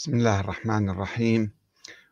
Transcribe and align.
بسم 0.00 0.14
الله 0.14 0.40
الرحمن 0.40 0.88
الرحيم. 0.90 1.52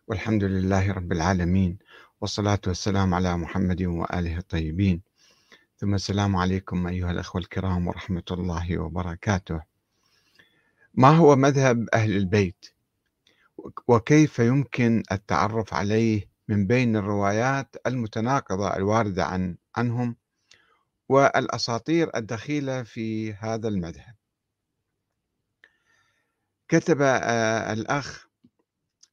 والحمد 0.09 0.45
لله 0.45 0.93
رب 0.93 1.13
العالمين. 1.13 1.79
والصلاة 2.21 2.61
والسلام 2.67 3.15
على 3.15 3.37
محمد 3.37 3.83
وآله 3.83 4.39
الطيبين. 4.39 5.03
ثم 5.79 5.95
السلام 5.95 6.37
عليكم 6.37 6.87
أيها 6.87 7.11
الأخوة 7.11 7.41
الكرام 7.41 7.89
ورحمة 7.89 8.23
الله 8.31 8.79
وبركاته. 8.79 9.63
ما 10.95 11.09
هو 11.09 11.37
مذهب 11.37 11.89
أهل 11.95 12.17
البيت؟ 12.17 12.67
وكيف 13.89 14.39
يمكن 14.39 15.03
التعرف 15.13 15.75
عليه 15.75 16.29
من 16.49 16.67
بين 16.67 16.97
الروايات 16.97 17.77
المتناقضة 17.87 18.77
الواردة 18.77 19.25
عن 19.25 19.57
عنهم 19.77 20.17
والأساطير 21.09 22.11
الدخيلة 22.17 22.83
في 22.83 23.33
هذا 23.33 23.69
المذهب؟ 23.69 24.18
كتب 26.69 27.03
الأخ 27.73 28.27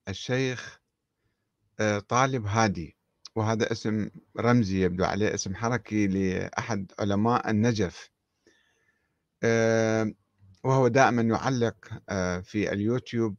الشيخ 0.07 0.79
طالب 2.07 2.45
هادي 2.45 2.97
وهذا 3.35 3.71
اسم 3.71 4.09
رمزي 4.39 4.83
يبدو 4.83 5.03
عليه 5.03 5.33
اسم 5.33 5.55
حركي 5.55 6.07
لأحد 6.07 6.91
علماء 6.99 7.49
النجف. 7.49 8.09
وهو 10.63 10.87
دائما 10.87 11.21
يعلق 11.21 11.85
في 12.43 12.73
اليوتيوب 12.73 13.35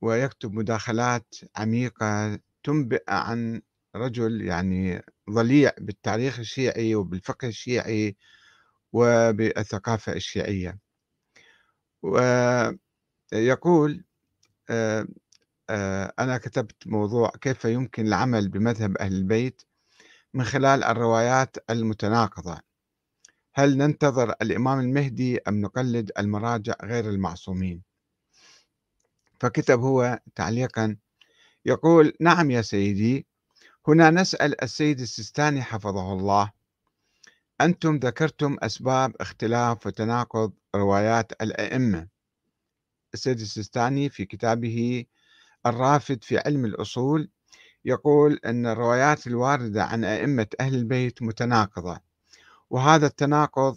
ويكتب 0.00 0.52
مداخلات 0.52 1.34
عميقة 1.56 2.38
تنبئ 2.64 3.04
عن 3.08 3.62
رجل 3.96 4.42
يعني 4.42 5.02
ضليع 5.30 5.72
بالتاريخ 5.78 6.38
الشيعي 6.38 6.94
وبالفقه 6.94 7.48
الشيعي 7.48 8.16
وبالثقافة 8.92 10.12
الشيعية. 10.12 10.78
يقول 13.32 14.04
آه، 14.70 15.06
آه، 15.70 16.12
أنا 16.18 16.38
كتبت 16.38 16.86
موضوع 16.86 17.30
كيف 17.40 17.64
يمكن 17.64 18.06
العمل 18.06 18.48
بمذهب 18.48 18.96
أهل 18.96 19.12
البيت 19.12 19.62
من 20.34 20.44
خلال 20.44 20.84
الروايات 20.84 21.56
المتناقضة. 21.70 22.58
هل 23.54 23.78
ننتظر 23.78 24.34
الإمام 24.42 24.80
المهدي 24.80 25.38
أم 25.48 25.60
نقلد 25.60 26.12
المراجع 26.18 26.74
غير 26.84 27.10
المعصومين؟ 27.10 27.82
فكتب 29.40 29.80
هو 29.80 30.20
تعليقا 30.34 30.96
يقول 31.66 32.12
نعم 32.20 32.50
يا 32.50 32.62
سيدي 32.62 33.26
هنا 33.88 34.10
نسأل 34.10 34.62
السيد 34.64 35.00
السيستاني 35.00 35.62
حفظه 35.62 36.12
الله. 36.12 36.52
أنتم 37.60 37.96
ذكرتم 37.96 38.56
أسباب 38.62 39.16
اختلاف 39.20 39.86
وتناقض 39.86 40.52
روايات 40.74 41.42
الأئمة. 41.42 42.08
السيد 43.14 43.40
السيستاني 43.40 44.08
في 44.08 44.24
كتابه 44.24 45.04
الرافد 45.66 46.24
في 46.24 46.38
علم 46.38 46.64
الأصول 46.64 47.30
يقول 47.84 48.40
أن 48.44 48.66
الروايات 48.66 49.26
الواردة 49.26 49.84
عن 49.84 50.04
أئمة 50.04 50.46
أهل 50.60 50.74
البيت 50.74 51.22
متناقضة 51.22 52.00
وهذا 52.70 53.06
التناقض 53.06 53.76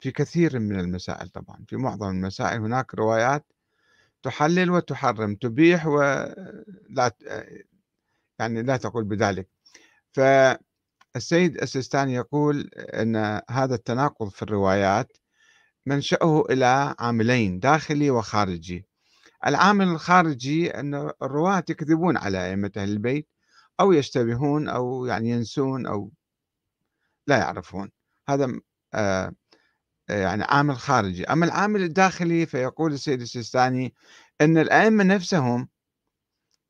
في 0.00 0.10
كثير 0.10 0.58
من 0.58 0.80
المسائل 0.80 1.28
طبعا 1.28 1.64
في 1.68 1.76
معظم 1.76 2.08
المسائل 2.08 2.60
هناك 2.60 2.94
روايات 2.94 3.46
تحلل 4.22 4.70
وتحرم 4.70 5.34
تبيح 5.34 5.86
ولا 5.86 7.12
يعني 8.38 8.62
لا 8.62 8.76
تقول 8.76 9.04
بذلك. 9.04 9.48
فالسيد 10.12 11.62
السيستاني 11.62 12.14
يقول 12.14 12.70
أن 12.76 13.40
هذا 13.50 13.74
التناقض 13.74 14.28
في 14.28 14.42
الروايات 14.42 15.16
منشأه 15.88 16.44
إلى 16.50 16.94
عاملين 16.98 17.60
داخلي 17.60 18.10
وخارجي. 18.10 18.86
العامل 19.46 19.88
الخارجي 19.88 20.70
أن 20.70 20.94
الرواة 21.22 21.64
يكذبون 21.70 22.16
على 22.16 22.50
أئمة 22.50 22.72
أهل 22.76 22.90
البيت 22.90 23.28
أو 23.80 23.92
يشتبهون 23.92 24.68
أو 24.68 25.06
يعني 25.06 25.30
ينسون 25.30 25.86
أو 25.86 26.12
لا 27.26 27.38
يعرفون. 27.38 27.90
هذا 28.28 28.60
آه 28.94 29.32
يعني 30.08 30.44
عامل 30.44 30.76
خارجي. 30.78 31.24
أما 31.24 31.46
العامل 31.46 31.82
الداخلي 31.82 32.46
فيقول 32.46 32.92
السيد 32.92 33.20
السيستاني 33.20 33.94
أن 34.40 34.58
الأئمة 34.58 35.04
نفسهم 35.04 35.68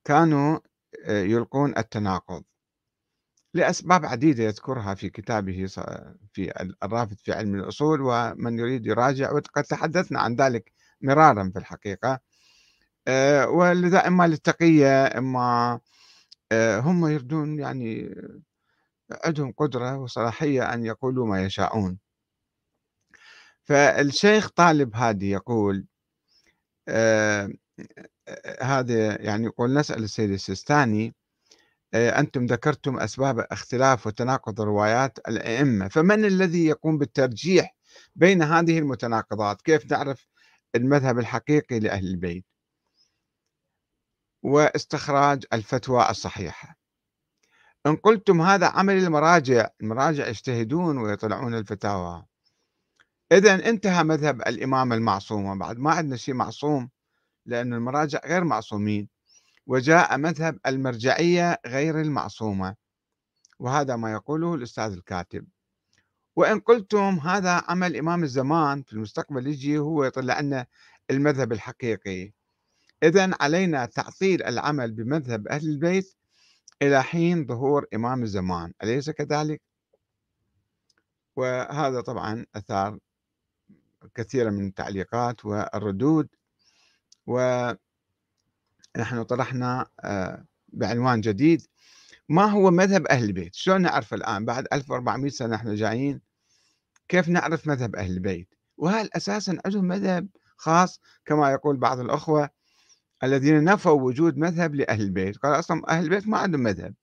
كانوا 0.04 0.58
آه، 1.04 1.22
يلقون 1.22 1.78
التناقض. 1.78 2.44
لأسباب 3.58 4.06
عديدة 4.06 4.44
يذكرها 4.44 4.94
في 4.94 5.10
كتابه 5.10 5.66
في 6.32 6.52
الرافد 6.82 7.18
في 7.18 7.32
علم 7.32 7.54
الأصول 7.54 8.00
ومن 8.02 8.58
يريد 8.58 8.86
يراجع 8.86 9.32
وقد 9.32 9.62
تحدثنا 9.64 10.20
عن 10.20 10.34
ذلك 10.36 10.72
مرارا 11.02 11.50
في 11.52 11.58
الحقيقة. 11.58 12.20
آه، 13.08 13.48
ولذا 13.48 14.06
إما 14.06 14.26
للتقية 14.28 15.06
إما 15.18 15.80
آه، 16.52 16.80
هم 16.80 17.06
يردون 17.06 17.58
يعني 17.58 18.14
عندهم 19.24 19.52
قدرة 19.52 19.98
وصلاحية 19.98 20.74
أن 20.74 20.84
يقولوا 20.84 21.26
ما 21.26 21.42
يشاءون. 21.42 21.98
فالشيخ 23.64 24.48
طالب 24.50 24.96
هادي 24.96 25.30
يقول 25.30 25.86
آه 26.88 27.50
هذا 28.62 29.22
يعني 29.22 29.44
يقول 29.46 29.74
نسأل 29.74 30.04
السيد 30.04 30.30
السيستاني 30.30 31.06
آه، 31.06 31.12
أنتم 31.94 32.46
ذكرتم 32.46 32.98
أسباب 32.98 33.38
اختلاف 33.38 34.06
وتناقض 34.06 34.60
روايات 34.60 35.18
الأئمة 35.28 35.88
فمن 35.88 36.24
الذي 36.24 36.66
يقوم 36.66 36.98
بالترجيح 36.98 37.76
بين 38.16 38.42
هذه 38.42 38.78
المتناقضات؟ 38.78 39.62
كيف 39.62 39.90
نعرف 39.90 40.26
المذهب 40.74 41.18
الحقيقي 41.18 41.80
لأهل 41.80 42.06
البيت؟ 42.06 42.44
واستخراج 44.42 45.44
الفتوى 45.52 46.10
الصحيحة. 46.10 46.78
إن 47.86 47.96
قلتم 47.96 48.40
هذا 48.40 48.66
عمل 48.66 48.96
المراجع 48.96 49.68
المراجع 49.80 50.28
يجتهدون 50.28 50.98
ويطلعون 50.98 51.54
الفتاوى. 51.54 52.26
إذا 53.32 53.68
انتهى 53.68 54.04
مذهب 54.04 54.40
الإمام 54.40 54.92
المعصوم 54.92 55.58
بعد 55.58 55.78
ما 55.78 55.90
عندنا 55.90 56.16
شيء 56.16 56.34
معصوم 56.34 56.90
لأن 57.46 57.72
المراجع 57.72 58.20
غير 58.26 58.44
معصومين. 58.44 59.08
وجاء 59.68 60.18
مذهب 60.18 60.58
المرجعية 60.66 61.60
غير 61.66 62.00
المعصومة 62.00 62.74
وهذا 63.58 63.96
ما 63.96 64.12
يقوله 64.12 64.54
الأستاذ 64.54 64.92
الكاتب 64.92 65.46
وإن 66.36 66.60
قلتم 66.60 67.18
هذا 67.18 67.62
عمل 67.68 67.96
إمام 67.96 68.22
الزمان 68.22 68.82
في 68.82 68.92
المستقبل 68.92 69.46
يجي 69.46 69.78
هو 69.78 70.04
يطلع 70.04 70.40
لنا 70.40 70.66
المذهب 71.10 71.52
الحقيقي 71.52 72.32
إذا 73.02 73.30
علينا 73.40 73.86
تعطيل 73.86 74.42
العمل 74.42 74.92
بمذهب 74.92 75.48
أهل 75.48 75.68
البيت 75.68 76.14
إلى 76.82 77.02
حين 77.02 77.46
ظهور 77.46 77.86
إمام 77.94 78.22
الزمان 78.22 78.72
أليس 78.82 79.10
كذلك؟ 79.10 79.62
وهذا 81.36 82.00
طبعا 82.00 82.46
أثار 82.54 82.98
كثيرا 84.14 84.50
من 84.50 84.66
التعليقات 84.66 85.44
والردود 85.44 86.28
و 87.26 87.72
نحن 88.98 89.22
طرحنا 89.22 89.86
آه، 90.00 90.44
بعنوان 90.68 91.20
جديد 91.20 91.62
ما 92.28 92.44
هو 92.44 92.70
مذهب 92.70 93.06
أهل 93.06 93.24
البيت؟ 93.24 93.54
شلون 93.54 93.82
نعرف 93.82 94.14
الآن 94.14 94.44
بعد 94.44 94.66
1400 94.72 95.30
سنة 95.30 95.56
إحنا 95.56 95.74
جايين؟ 95.74 96.20
كيف 97.08 97.28
نعرف 97.28 97.66
مذهب 97.66 97.96
أهل 97.96 98.10
البيت؟ 98.10 98.54
وهل 98.76 99.10
أساسا 99.16 99.58
عندهم 99.64 99.84
مذهب 99.84 100.28
خاص؟ 100.56 101.00
كما 101.24 101.50
يقول 101.52 101.76
بعض 101.76 102.00
الأخوة 102.00 102.50
الذين 103.24 103.64
نفوا 103.64 104.02
وجود 104.02 104.36
مذهب 104.36 104.74
لأهل 104.74 105.00
البيت 105.00 105.36
قال 105.36 105.58
أصلا 105.58 105.82
أهل 105.88 106.04
البيت 106.04 106.28
ما 106.28 106.38
عندهم 106.38 106.60
مذهب. 106.62 106.94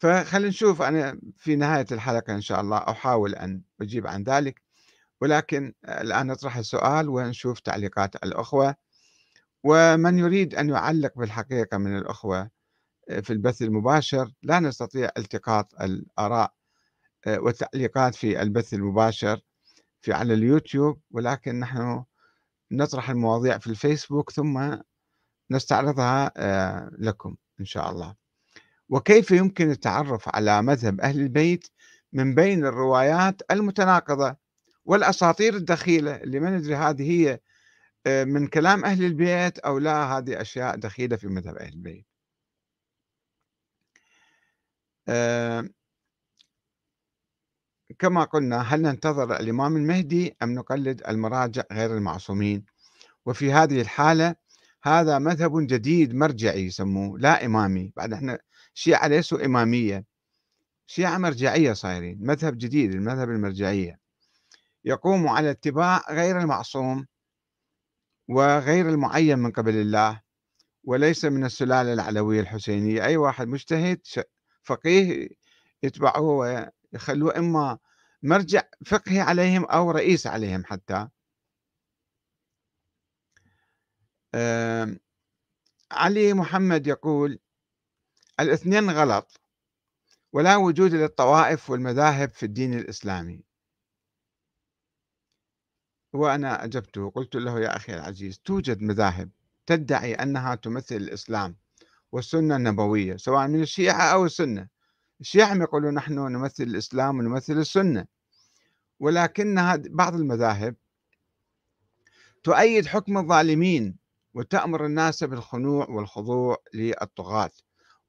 فخلينا 0.00 0.48
نشوف 0.48 0.82
أنا 0.82 1.20
في 1.36 1.56
نهاية 1.56 1.86
الحلقة 1.92 2.34
إن 2.34 2.40
شاء 2.40 2.60
الله 2.60 2.76
أحاول 2.78 3.34
أن 3.34 3.62
أجيب 3.80 4.06
عن 4.06 4.22
ذلك 4.22 4.62
ولكن 5.20 5.74
الآن 5.84 6.26
نطرح 6.26 6.56
السؤال 6.56 7.08
ونشوف 7.08 7.60
تعليقات 7.60 8.16
الأخوة. 8.16 8.76
ومن 9.64 10.18
يريد 10.18 10.54
أن 10.54 10.68
يعلق 10.68 11.18
بالحقيقة 11.18 11.78
من 11.78 11.98
الأخوة 11.98 12.50
آه، 13.08 13.20
في 13.20 13.32
البث 13.32 13.62
المباشر 13.62 14.32
لا 14.42 14.60
نستطيع 14.60 15.10
التقاط 15.18 15.74
الآراء 15.82 16.52
آه، 17.26 17.38
والتعليقات 17.40 18.14
في 18.14 18.42
البث 18.42 18.74
المباشر 18.74 19.40
في 20.00 20.12
على 20.12 20.34
اليوتيوب 20.34 21.00
ولكن 21.10 21.60
نحن 21.60 22.04
نطرح 22.70 23.10
المواضيع 23.10 23.58
في 23.58 23.66
الفيسبوك 23.66 24.30
ثم 24.30 24.76
نستعرضها 25.50 26.32
آه، 26.36 26.90
لكم 26.98 27.36
إن 27.60 27.64
شاء 27.64 27.90
الله. 27.90 28.14
وكيف 28.88 29.30
يمكن 29.30 29.70
التعرف 29.70 30.36
على 30.36 30.62
مذهب 30.62 31.00
أهل 31.00 31.20
البيت 31.20 31.68
من 32.12 32.34
بين 32.34 32.66
الروايات 32.66 33.42
المتناقضة 33.50 34.36
والأساطير 34.84 35.54
الدخيلة 35.54 36.16
اللي 36.16 36.40
ما 36.40 36.50
ندري 36.50 36.74
هذه 36.74 37.10
هي 37.10 37.40
من 38.06 38.46
كلام 38.46 38.84
أهل 38.84 39.04
البيت 39.04 39.58
أو 39.58 39.78
لا 39.78 40.18
هذه 40.18 40.40
أشياء 40.40 40.76
دخيلة 40.76 41.16
في 41.16 41.28
مذهب 41.28 41.56
أهل 41.56 41.72
البيت. 41.72 42.06
آه، 45.08 45.68
كما 47.98 48.24
قلنا 48.24 48.60
هل 48.62 48.82
ننتظر 48.82 49.36
الإمام 49.36 49.76
المهدي 49.76 50.36
أم 50.42 50.54
نقلد 50.54 51.02
المراجع 51.08 51.62
غير 51.72 51.96
المعصومين؟ 51.96 52.64
وفي 53.26 53.52
هذه 53.52 53.80
الحالة 53.80 54.34
هذا 54.82 55.18
مذهب 55.18 55.66
جديد 55.66 56.14
مرجعي 56.14 56.66
يسموه 56.66 57.18
لا 57.18 57.46
إمامي. 57.46 57.92
بعد 57.96 58.12
إحنا 58.12 58.38
الشيعة 58.74 59.06
ليسوا 59.06 59.44
إمامية. 59.44 60.04
شيعة 60.86 61.18
مرجعية 61.18 61.72
صايرين 61.72 62.18
مذهب 62.20 62.58
جديد 62.58 62.94
المذهب 62.94 63.30
المرجعية. 63.30 63.98
يقوم 64.84 65.28
على 65.28 65.50
اتباع 65.50 66.02
غير 66.10 66.40
المعصوم. 66.40 67.06
وغير 68.28 68.88
المعين 68.88 69.38
من 69.38 69.52
قبل 69.52 69.76
الله 69.76 70.22
وليس 70.84 71.24
من 71.24 71.44
السلالة 71.44 71.92
العلوية 71.92 72.40
الحسينية. 72.40 73.04
أي 73.04 73.16
واحد 73.16 73.48
مجتهد 73.48 74.00
فقيه 74.62 75.28
يتبعه 75.82 76.20
ويخلوه 76.20 77.38
إما 77.38 77.78
مرجع 78.22 78.62
فقهي 78.86 79.20
عليهم 79.20 79.64
أو 79.64 79.90
رئيس 79.90 80.26
عليهم 80.26 80.64
حتى. 80.64 81.08
علي 85.92 86.34
محمد 86.34 86.86
يقول 86.86 87.38
الاثنين 88.40 88.90
غلط 88.90 89.40
ولا 90.32 90.56
وجود 90.56 90.94
للطوائف 90.94 91.70
والمذاهب 91.70 92.30
في 92.30 92.46
الدين 92.46 92.74
الإسلامي. 92.74 93.44
وأنا 96.14 96.64
أجبته 96.64 97.10
قلت 97.10 97.34
له 97.36 97.60
يا 97.60 97.76
أخي 97.76 97.94
العزيز 97.94 98.38
توجد 98.38 98.82
مذاهب 98.82 99.30
تدعي 99.66 100.14
أنها 100.14 100.54
تمثل 100.54 100.96
الإسلام 100.96 101.56
والسنة 102.12 102.56
النبوية 102.56 103.16
سواء 103.16 103.48
من 103.48 103.62
الشيعة 103.62 104.02
أو 104.02 104.24
السنة. 104.24 104.68
الشيعة 105.20 105.54
يقولون 105.54 105.94
نحن 105.94 106.14
نمثل 106.18 106.62
الإسلام 106.62 107.18
ونمثل 107.18 107.52
السنة. 107.52 108.06
ولكن 109.00 109.82
بعض 109.90 110.14
المذاهب 110.14 110.76
تؤيد 112.42 112.86
حكم 112.86 113.18
الظالمين 113.18 113.96
وتأمر 114.34 114.86
الناس 114.86 115.24
بالخنوع 115.24 115.88
والخضوع 115.90 116.56
للطغاة 116.74 117.50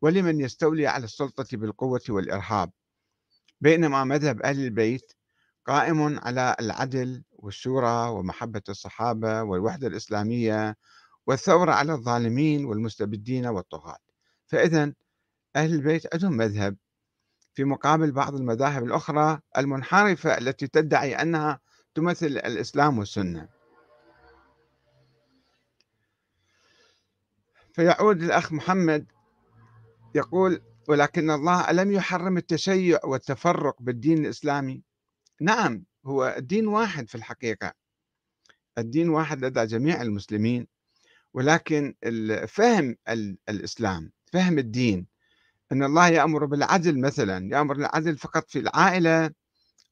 ولمن 0.01 0.39
يستولي 0.41 0.87
على 0.87 1.03
السلطة 1.03 1.57
بالقوة 1.57 2.01
والإرهاب. 2.09 2.71
بينما 3.61 4.03
مذهب 4.03 4.41
أهل 4.41 4.59
البيت 4.59 5.13
قائم 5.65 6.19
على 6.19 6.55
العدل 6.59 7.23
والشورى 7.31 8.09
ومحبة 8.09 8.61
الصحابة 8.69 9.43
والوحدة 9.43 9.87
الإسلامية 9.87 10.77
والثورة 11.27 11.71
على 11.71 11.93
الظالمين 11.93 12.65
والمستبدين 12.65 13.45
والطغاة. 13.45 13.97
فإذا 14.47 14.93
أهل 15.55 15.73
البيت 15.73 16.13
عندهم 16.13 16.37
مذهب 16.37 16.77
في 17.53 17.63
مقابل 17.63 18.11
بعض 18.11 18.35
المذاهب 18.35 18.83
الأخرى 18.83 19.39
المنحرفة 19.57 20.37
التي 20.37 20.67
تدعي 20.67 21.15
أنها 21.15 21.59
تمثل 21.95 22.25
الإسلام 22.25 22.97
والسنة. 22.99 23.49
فيعود 27.73 28.23
الأخ 28.23 28.53
محمد 28.53 29.05
يقول 30.15 30.61
ولكن 30.89 31.31
الله 31.31 31.69
ألم 31.69 31.91
يحرم 31.91 32.37
التشيع 32.37 32.99
والتفرق 33.03 33.75
بالدين 33.81 34.25
الإسلامي 34.25 34.83
نعم 35.41 35.83
هو 36.05 36.35
الدين 36.37 36.67
واحد 36.67 37.09
في 37.09 37.15
الحقيقة. 37.15 37.73
الدين 38.77 39.09
واحد 39.09 39.45
لدى 39.45 39.65
جميع 39.65 40.01
المسلمين 40.01 40.67
ولكن 41.33 41.95
فهم 42.47 42.95
الإسلام 43.49 44.11
فهم 44.33 44.57
الدين 44.57 45.07
أن 45.71 45.83
الله 45.83 46.07
يأمر 46.07 46.45
بالعدل 46.45 46.99
مثلا 46.99 47.49
يأمر 47.51 47.73
بالعدل 47.73 48.17
فقط 48.17 48.49
في 48.49 48.59
العائلة 48.59 49.31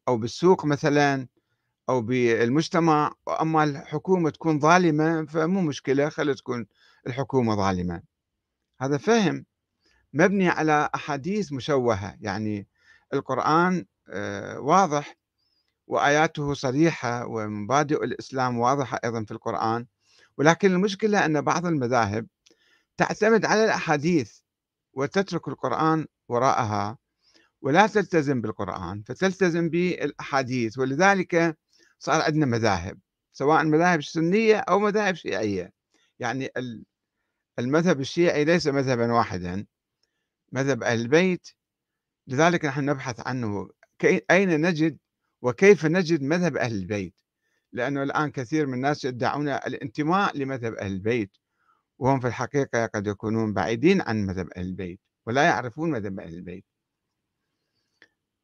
أو 0.08 0.18
بالسوق 0.18 0.66
مثلا 0.66 1.28
أو 1.90 2.02
بالمجتمع 2.02 3.14
أما 3.42 3.64
الحكومة 3.64 4.30
تكون 4.30 4.60
ظالمة 4.60 5.26
فمو 5.26 5.62
مشكلة 5.62 6.10
خلي 6.10 6.34
تكون 6.34 6.66
الحكومة 7.08 7.56
ظالمة. 7.56 8.02
هذا 8.82 8.98
فهم 8.98 9.46
مبني 10.14 10.50
على 10.50 10.90
أحاديث 10.96 11.54
مشوهة 11.54 12.18
يعني 12.22 12.68
القرآن 13.14 13.86
آه، 14.10 14.60
واضح 14.60 15.16
وآياته 15.88 16.54
صريحة 16.54 17.26
ومبادئ 17.28 18.04
الإسلام 18.04 18.60
واضحة 18.60 19.00
أيضا 19.06 19.24
في 19.24 19.32
القرآن. 19.32 19.86
ولكن 20.38 20.72
المشكلة 20.72 21.26
أن 21.26 21.42
بعض 21.42 21.66
المذاهب 21.66 22.28
تعتمد 22.98 23.46
على 23.46 23.66
الأحاديث 23.66 24.40
وتترك 24.94 25.48
القرآن 25.48 26.06
وراءها 26.28 26.98
ولا 27.62 27.88
تلتزم 27.88 28.42
بالقرآن 28.42 29.04
فتلتزم 29.08 29.70
بالأحاديث. 29.70 30.78
ولذلك 30.78 31.58
صار 32.00 32.22
عندنا 32.22 32.46
مذاهب 32.46 33.00
سواء 33.34 33.64
مذاهب 33.64 34.02
سنية 34.04 34.58
أو 34.58 34.80
مذاهب 34.80 35.16
شيعية. 35.16 35.74
يعني 36.20 36.50
المذهب 37.60 38.00
الشيعي 38.00 38.46
ليس 38.46 38.68
مذهبا 38.68 39.14
واحدا 39.14 39.66
مذهب 40.52 40.84
أهل 40.84 41.00
البيت. 41.02 41.48
لذلك 42.28 42.66
نحن 42.66 42.86
نبحث 42.86 43.28
عنه. 43.28 43.70
أين 44.32 44.62
نجد 44.62 44.98
وكيف 45.44 45.86
نجد 45.86 46.22
مذهب 46.22 46.58
أهل 46.58 46.76
البيت؟ 46.76 47.22
لأنه 47.72 48.04
الآن 48.04 48.32
كثير 48.32 48.66
من 48.66 48.74
الناس 48.74 49.06
يدعون 49.06 49.50
الانتماء 49.50 50.38
لمذهب 50.38 50.74
أهل 50.74 50.92
البيت 50.92 51.38
وهم 52.00 52.20
في 52.20 52.28
الحقيقة 52.28 52.86
قد 52.86 53.08
يكونون 53.08 53.54
بعيدين 53.54 54.02
عن 54.02 54.26
مذهب 54.26 54.50
أهل 54.58 54.66
البيت 54.66 55.00
ولا 55.26 55.44
يعرفون 55.44 55.92
مذهب 55.92 56.20
أهل 56.20 56.34
البيت. 56.34 56.66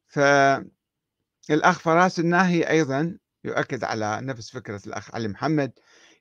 فالأخ 0.08 1.80
فراس 1.80 2.20
الناهي 2.20 2.70
أيضا 2.70 3.18
يؤكد 3.44 3.84
على 3.84 4.20
نفس 4.22 4.50
فكرة 4.52 4.82
الأخ 4.88 5.16
علي 5.16 5.28
محمد 5.28 5.72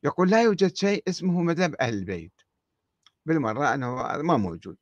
يقول 0.02 0.30
لا 0.30 0.42
يوجد 0.42 0.76
شيء 0.76 1.02
اسمه 1.08 1.42
مذهب 1.42 1.74
أهل 1.74 1.94
البيت 1.94 2.32
بالمرة 3.26 3.74
أنه 3.74 3.94
ما 4.22 4.36
موجود. 4.36 4.76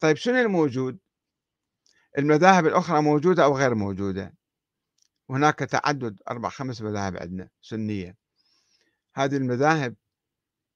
طيب 0.00 0.16
شنو 0.16 0.40
الموجود؟ 0.40 0.98
المذاهب 2.18 2.66
الأخرى 2.66 3.02
موجودة 3.02 3.44
أو 3.44 3.56
غير 3.56 3.74
موجودة؟ 3.74 4.37
هناك 5.30 5.58
تعدد 5.58 6.20
أربع 6.30 6.48
خمس 6.48 6.82
مذاهب 6.82 7.16
عندنا 7.16 7.48
سنية. 7.62 8.16
هذه 9.14 9.36
المذاهب 9.36 9.94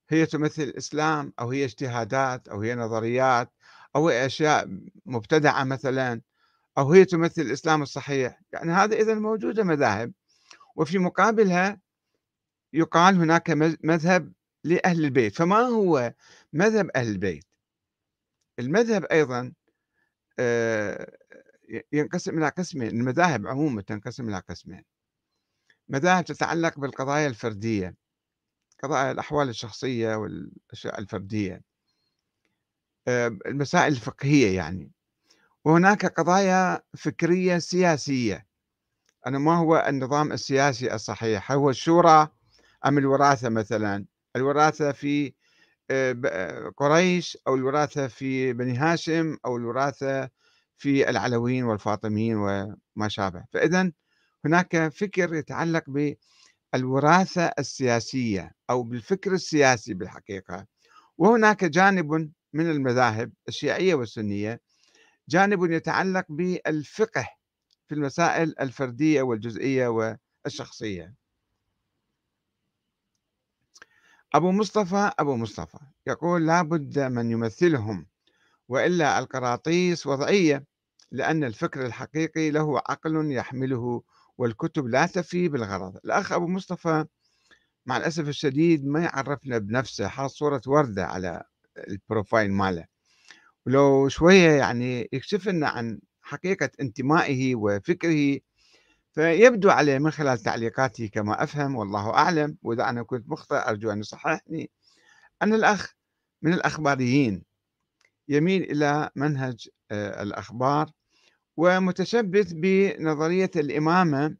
هي 0.09 0.27
تمثل 0.27 0.63
الإسلام 0.63 1.33
أو 1.41 1.51
هي 1.51 1.65
اجتهادات 1.65 2.49
أو 2.49 2.61
هي 2.61 2.75
نظريات 2.75 3.53
أو 3.97 4.09
هي 4.09 4.27
أشياء 4.27 4.69
مبتدعة 5.07 5.65
مثلا 5.65 6.21
أو 6.79 6.93
هي 6.93 7.05
تمثل 7.05 7.43
الإسلام 7.43 7.83
الصحيح. 7.83 8.41
يعني 8.53 8.73
هذا 8.73 8.97
إذا 8.97 9.15
موجودة 9.15 9.65
مذاهب. 9.65 10.13
وفي 10.77 10.99
مقابلها 10.99 11.81
يقال 12.73 13.17
هناك 13.17 13.51
مذهب 13.85 14.33
لأهل 14.65 15.05
البيت. 15.05 15.37
فما 15.37 15.61
هو 15.61 16.15
مذهب 16.53 16.91
أهل 16.97 17.09
البيت؟ 17.09 17.45
المذهب 18.59 19.05
أيضا 19.05 19.53
آه، 20.39 21.17
ينقسم 21.93 22.39
إلى 22.39 22.49
قسمين 22.49 22.89
المذاهب 22.89 23.47
عموما 23.47 23.83
تنقسم 23.83 24.29
إلى 24.29 24.39
قسمين. 24.39 24.85
مذاهب 25.89 26.25
تتعلق 26.25 26.79
بالقضايا 26.79 27.27
الفردية 27.27 27.95
قضايا 28.83 29.11
الأحوال 29.11 29.49
الشخصية 29.49 30.15
والأشياء 30.15 30.99
الفردية 30.99 31.63
آه، 33.09 33.39
المسائل 33.47 33.93
الفقهية 33.93 34.57
يعني. 34.57 34.93
وهناك 35.65 36.07
قضايا 36.07 36.83
فكرية 36.97 37.59
سياسية. 37.59 38.47
أنا 39.27 39.39
ما 39.39 39.57
هو 39.57 39.87
النظام 39.89 40.33
السياسي 40.33 40.95
الصحيح؟ 40.95 41.53
هو 41.53 41.71
الشورى 41.71 42.29
أم 42.87 42.99
الوراثة 42.99 43.49
مثلا؟ 43.49 44.07
الوراثة 44.37 44.93
في 44.93 45.35
آه، 45.91 46.73
قريش 46.77 47.39
أو 47.47 47.55
الوراثة 47.55 48.07
في 48.07 48.53
بني 48.53 48.77
هاشم 48.77 49.37
أو 49.47 49.57
الوراثة 49.57 50.31
في 50.83 51.11
العلويين 51.11 51.65
والفاطميين 51.65 52.37
وما 52.37 53.09
شابه. 53.09 53.45
فإذا 53.53 53.93
هناك 54.45 54.89
فكر 54.89 55.35
يتعلق 55.35 55.85
بالوراثة 56.75 57.53
السياسية 57.59 58.55
أو 58.71 58.83
بالفكر 58.83 59.33
السياسي 59.33 59.95
بالحقيقة. 59.95 60.67
وهناك 61.19 61.65
جانب 61.65 62.33
من 62.53 62.71
المذاهب 62.71 63.33
الشيعية 63.49 63.95
والسنية 63.95 64.61
جانب 65.29 65.71
يتعلق 65.71 66.25
بالفقه 66.29 67.29
في 67.89 67.95
المسائل 67.95 68.55
الفردية 68.61 69.23
والجزئية 69.23 69.89
والشخصية. 70.45 71.15
أبو 74.35 74.53
مصطفى 74.53 75.11
أبو 75.19 75.37
مصطفى 75.37 75.79
يقول 76.07 76.47
لابد 76.47 76.99
من 76.99 77.31
يمثلهم 77.31 78.07
وإلا 78.69 79.19
القراطيس 79.19 80.07
وضعية 80.07 80.72
لأن 81.13 81.45
الفكر 81.45 81.87
الحقيقي 81.87 82.51
له 82.51 82.79
عقل 82.79 83.33
يحمله 83.33 84.03
والكتب 84.39 84.87
لا 84.87 85.07
تفي 85.07 85.49
بالغرض. 85.49 85.97
الأخ 86.05 86.33
أبو 86.33 86.47
مصطفى 86.47 87.05
مع 87.87 87.97
الأسف 87.97 88.29
الشديد 88.29 88.87
ما 88.87 89.01
يعرفنا 89.01 89.59
بنفسه 89.59 90.09
حاط 90.09 90.31
صورة 90.31 90.63
وردة 90.67 91.07
على 91.07 91.43
البروفايل 91.89 92.53
ماله. 92.53 92.85
ولو 93.67 94.09
شوية 94.09 94.51
يعني 94.51 95.09
يكشف 95.13 95.49
لنا 95.49 95.69
عن 95.69 96.01
حقيقة 96.23 96.71
انتمائه 96.81 97.55
وفكره 97.55 98.39
فيبدو 99.13 99.71
عليه 99.71 99.99
من 99.99 100.11
خلال 100.11 100.39
تعليقاته 100.39 101.07
كما 101.07 101.43
أفهم 101.43 101.77
والله 101.77 102.11
أعلم. 102.11 102.57
وإذا 102.63 102.89
أنا 102.89 103.03
كنت 103.03 103.29
مخطئ 103.29 103.69
أرجو 103.69 103.91
أن 103.93 104.01
يصححني. 104.01 104.71
أن 105.43 105.55
الأخ 105.55 105.95
من 106.43 106.53
الأخباريين 106.53 107.43
يميل 108.29 108.63
إلى 108.63 109.11
منهج 109.17 109.69
آه، 109.91 110.23
الأخبار 110.23 110.91
ومتشبث 111.57 112.53
بنظرية 112.53 113.51
الإمامة 113.57 114.37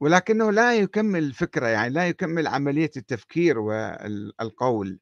ولكنه 0.00 0.52
لا 0.52 0.74
يكمل 0.74 1.24
الفكرة 1.24 1.66
يعني 1.66 1.94
لا 1.94 2.08
يكمل 2.08 2.46
عملية 2.46 2.90
التفكير 2.96 3.58
والقول. 3.58 5.00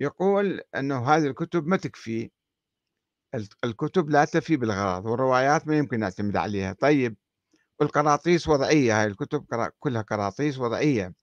يقول 0.00 0.60
أنه 0.76 1.08
هذه 1.08 1.26
الكتب 1.26 1.66
ما 1.66 1.76
تكفي. 1.76 2.30
الكتب 3.64 4.10
لا 4.10 4.24
تفي 4.24 4.56
بالغرض 4.56 5.06
والروايات 5.06 5.68
ما 5.68 5.78
يمكن 5.78 6.00
نعتمد 6.00 6.36
عليها. 6.36 6.72
طيب 6.72 7.16
والقراطيس 7.80 8.48
وضعية 8.48 9.00
هاي 9.00 9.06
الكتب 9.06 9.46
كلها 9.78 10.02
قراطيس 10.02 10.58
وضعية. 10.58 11.14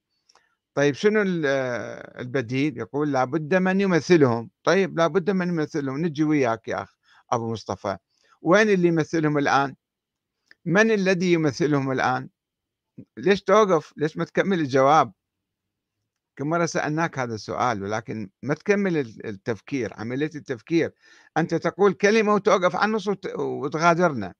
طيب 0.73 0.95
شنو 0.95 1.21
البديل؟ 1.21 2.77
يقول 2.77 3.11
لابد 3.11 3.55
من 3.55 3.81
يمثلهم. 3.81 4.49
طيب 4.63 4.99
لابد 4.99 5.29
من 5.29 5.47
يمثلهم. 5.47 6.05
نجي 6.05 6.23
وياك 6.23 6.67
يا 6.67 6.81
أخ 6.83 6.95
أبو 7.31 7.51
مصطفى. 7.51 7.97
وين 8.41 8.69
اللي 8.69 8.87
يمثلهم 8.87 9.37
الآن؟ 9.37 9.75
من 10.65 10.91
الذي 10.91 11.33
يمثلهم 11.33 11.91
الآن؟ 11.91 12.29
ليش 13.17 13.43
توقف؟ 13.43 13.93
ليش 13.97 14.17
ما 14.17 14.25
تكمل 14.25 14.59
الجواب؟ 14.59 15.13
كم 16.35 16.49
مرة 16.49 16.65
سألناك 16.65 17.19
هذا 17.19 17.35
السؤال 17.35 17.83
ولكن 17.83 18.29
ما 18.43 18.53
تكمل 18.53 18.97
التفكير 18.97 19.93
عملية 19.93 20.31
التفكير. 20.35 20.93
أنت 21.37 21.55
تقول 21.55 21.93
كلمة 21.93 22.33
وتوقف 22.33 22.75
عن 22.75 22.89
النص 22.89 23.07
وتغادرنا. 23.35 24.33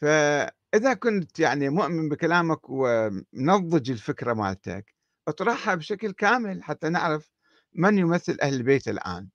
فإذا 0.00 0.94
كنت 0.94 1.38
يعني 1.38 1.68
مؤمن 1.68 2.08
بكلامك 2.08 2.60
ومنضج 2.68 3.90
الفكرة 3.90 4.32
مالتك 4.32 4.94
اطرحها 5.28 5.74
بشكل 5.74 6.12
كامل 6.12 6.62
حتى 6.62 6.88
نعرف 6.88 7.30
من 7.74 7.98
يمثل 7.98 8.38
أهل 8.42 8.54
البيت 8.54 8.88
الآن. 8.88 9.28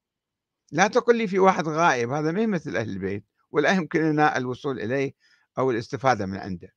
لا 0.72 0.88
تقل 0.88 1.18
لي 1.18 1.28
في 1.28 1.40
واحد 1.40 1.68
غائب 1.68 2.12
هذا 2.12 2.32
ما 2.32 2.42
يمثل 2.42 2.78
أهل 2.78 2.90
البيت 2.90 3.26
ولا 3.52 3.72
يمكننا 3.72 4.38
الوصول 4.38 4.80
إليه 4.80 5.14
أو 5.58 5.72
الاستفادة 5.72 6.26
من 6.26 6.38
عنده. 6.38 6.74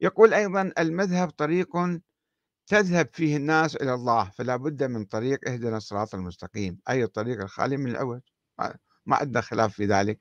يقول 0.00 0.34
أيضا 0.34 0.72
المذهب 0.78 1.30
طريق 1.30 1.68
تذهب 2.66 3.08
فيه 3.12 3.36
الناس 3.36 3.76
إلى 3.76 3.94
الله 3.94 4.30
فلا 4.30 4.56
بد 4.56 4.82
من 4.82 5.04
طريق 5.04 5.48
اهدنا 5.48 5.76
الصراط 5.76 6.14
المستقيم. 6.14 6.78
أي 6.88 7.04
الطريق 7.04 7.40
الخالي 7.40 7.76
من 7.76 7.90
العوج 7.90 8.20
ما 9.06 9.16
عندنا 9.16 9.40
خلاف 9.40 9.74
في 9.74 9.86
ذلك. 9.86 10.20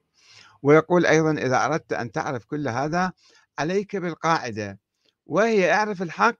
ويقول 0.61 1.05
أيضا 1.05 1.31
إذا 1.31 1.65
أردت 1.65 1.93
أن 1.93 2.11
تعرف 2.11 2.45
كل 2.45 2.67
هذا 2.67 3.13
عليك 3.59 3.95
بالقاعدة 3.95 4.79
وهي 5.25 5.73
أعرف 5.73 6.01
الحق 6.01 6.37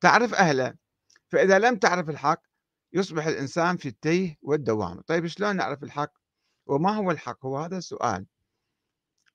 تعرف 0.00 0.34
أهله 0.34 0.74
فإذا 1.28 1.58
لم 1.58 1.76
تعرف 1.76 2.10
الحق 2.10 2.42
يصبح 2.92 3.26
الإنسان 3.26 3.76
في 3.76 3.88
التيه 3.88 4.36
والدوام 4.42 5.00
طيب 5.00 5.26
شلون 5.26 5.56
نعرف 5.56 5.82
الحق؟ 5.82 6.12
وما 6.66 6.90
هو 6.90 7.10
الحق؟ 7.10 7.46
هو 7.46 7.58
هذا 7.58 7.78
السؤال. 7.78 8.26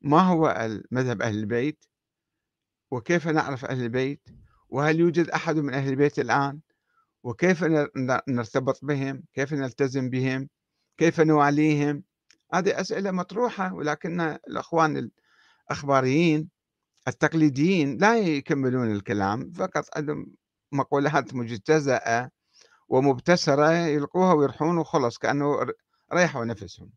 ما 0.02 0.20
هو 0.20 0.70
مذهب 0.92 1.22
أهل 1.22 1.38
البيت؟ 1.38 1.86
وكيف 2.92 3.28
نعرف 3.28 3.66
أهل 3.66 3.84
البيت؟ 3.84 4.22
وهل 4.70 5.00
يوجد 5.00 5.30
أحد 5.30 5.56
من 5.56 5.74
أهل 5.74 5.90
البيت 5.90 6.20
الآن؟ 6.20 6.60
وكيف 7.24 7.64
نرتبط 8.28 8.86
بهم؟ 8.86 9.24
كيف 9.34 9.54
نلتزم 9.54 10.10
بهم؟ 10.10 10.50
كيف 10.98 11.22
نواليهم؟ 11.22 12.04
هذه 12.54 12.82
أسئلة 12.82 13.12
مطروحة 13.12 13.74
ولكن 13.74 14.22
الأخوان 14.22 15.10
الأخباريين 15.70 16.50
التقليديين 17.08 17.98
لا 17.98 18.18
يكملون 18.18 18.92
الكلام 18.92 19.52
فقط 19.52 19.86
عندهم 19.98 20.36
مقولات 20.72 21.34
مجتزأة 21.34 22.32
ومبتسرة 22.88 23.72
يلقوها 23.72 24.34
ويرحون 24.34 24.78
وخلص 24.78 25.18
كأنه 25.18 25.68
ريحوا 26.14 26.46
نفسهم 26.46 26.92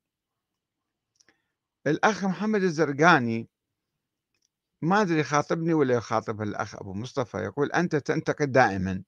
الأخ 1.87 2.25
محمد 2.25 2.63
الزرقاني 2.63 3.49
ما 4.83 5.03
أدري 5.03 5.21
يخاطبني 5.21 5.75
ولا 5.75 5.95
يخاطب 5.95 6.43
الأخ 6.43 6.75
أبو 6.77 6.95
مصطفى 6.95 7.39
يقول 7.39 7.73
أنت 7.73 7.97
تنتقد 7.97 8.53
دائما 8.53 9.03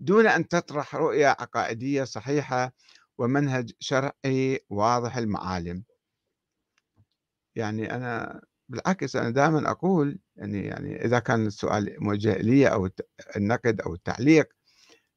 دون 0.00 0.26
أن 0.26 0.48
تطرح 0.48 0.94
رؤية 0.94 1.26
عقائدية 1.26 2.04
صحيحة 2.04 2.72
ومنهج 3.18 3.72
شرعي 3.80 4.60
واضح 4.70 5.16
المعالم. 5.16 5.84
يعني 7.54 7.94
أنا 7.94 8.40
بالعكس 8.68 9.16
أنا 9.16 9.30
دائما 9.30 9.70
أقول 9.70 10.18
يعني 10.36 10.64
يعني 10.66 11.04
إذا 11.04 11.18
كان 11.18 11.46
السؤال 11.46 11.96
موجه 11.98 12.36
لي 12.38 12.68
أو 12.68 12.88
النقد 13.36 13.80
أو 13.80 13.94
التعليق 13.94 14.48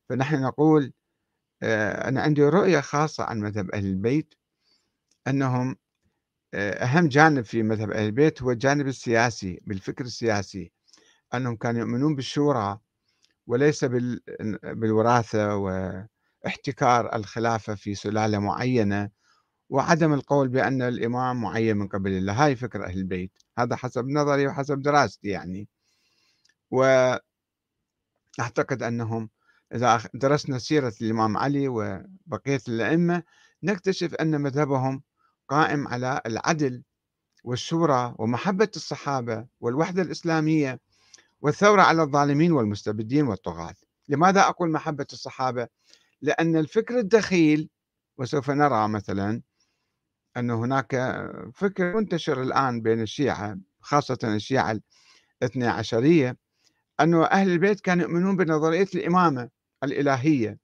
فنحن 0.10 0.42
نقول 0.42 0.94
أنا 1.64 2.22
عندي 2.22 2.44
رؤية 2.44 2.80
خاصة 2.80 3.24
عن 3.24 3.40
مذهب 3.40 3.72
أهل 3.72 3.86
البيت 3.86 4.34
أنهم 5.28 5.76
آه، 6.54 6.72
أهم 6.72 7.08
جانب 7.08 7.46
في 7.46 7.64
مذهب 7.64 7.92
أهل 7.92 8.06
البيت 8.06 8.42
هو 8.42 8.52
الجانب 8.52 8.88
السياسي 8.88 9.62
بالفكر 9.66 10.06
السياسي 10.06 10.72
أنهم 11.34 11.56
كانوا 11.56 11.80
يؤمنون 11.80 12.16
بالشورى 12.16 12.80
وليس 13.48 13.86
بالوراثة 14.64 15.56
واحتكار 15.56 17.16
الخلافة 17.16 17.76
في 17.76 17.96
سلالة 17.96 18.40
معينة 18.40 19.10
وعدم 19.70 20.14
القول 20.14 20.48
بأن 20.50 20.82
الإمام 20.82 21.42
معين 21.42 21.78
من 21.78 21.88
قبل 21.88 22.12
الله. 22.12 22.46
هاي 22.46 22.56
فكر 22.56 22.86
أهل 22.86 22.98
البيت. 22.98 23.32
هذا 23.58 23.76
حسب 23.76 24.08
نظري 24.08 24.48
وحسب 24.48 24.82
دراستي 24.82 25.28
يعني. 25.30 25.68
وأعتقد 26.72 27.24
أنهم 28.84 29.30
إذا 29.74 30.02
درسنا 30.14 30.58
سيرة 30.60 30.94
الإمام 31.02 31.38
علي 31.38 31.68
وبقية 31.68 32.62
الأئمة 32.68 33.24
نكتشف 33.64 34.16
أن 34.16 34.42
مذهبهم 34.42 35.04
قائم 35.48 35.88
على 35.88 36.22
العدل 36.26 36.84
والشورى 37.44 38.16
ومحبة 38.20 38.70
الصحابة 38.76 39.46
والوحدة 39.60 40.02
الإسلامية 40.02 40.80
والثورة 41.42 41.82
على 41.82 42.02
الظالمين 42.04 42.52
والمستبدين 42.52 43.28
والطغاة 43.28 43.76
لماذا 44.10 44.42
أقول 44.42 44.72
محبة 44.72 45.08
الصحابة؟ 45.14 45.68
لأن 46.22 46.56
الفكر 46.56 47.00
الدخيل 47.00 47.70
وسوف 48.18 48.50
نرى 48.50 48.88
مثلا 48.88 49.42
أن 50.38 50.50
هناك 50.50 50.96
فكر 51.54 51.96
منتشر 51.96 52.42
الآن 52.42 52.82
بين 52.82 53.02
الشيعة 53.02 53.58
خاصة 53.80 54.18
الشيعة 54.24 54.80
الاثنى 55.42 55.68
عشرية 55.68 56.38
أن 57.00 57.14
أهل 57.14 57.50
البيت 57.50 57.82
كانوا 57.82 58.04
يؤمنون 58.04 58.36
بنظرية 58.38 58.88
الإمامة 58.96 59.50
الإلهية 59.84 60.60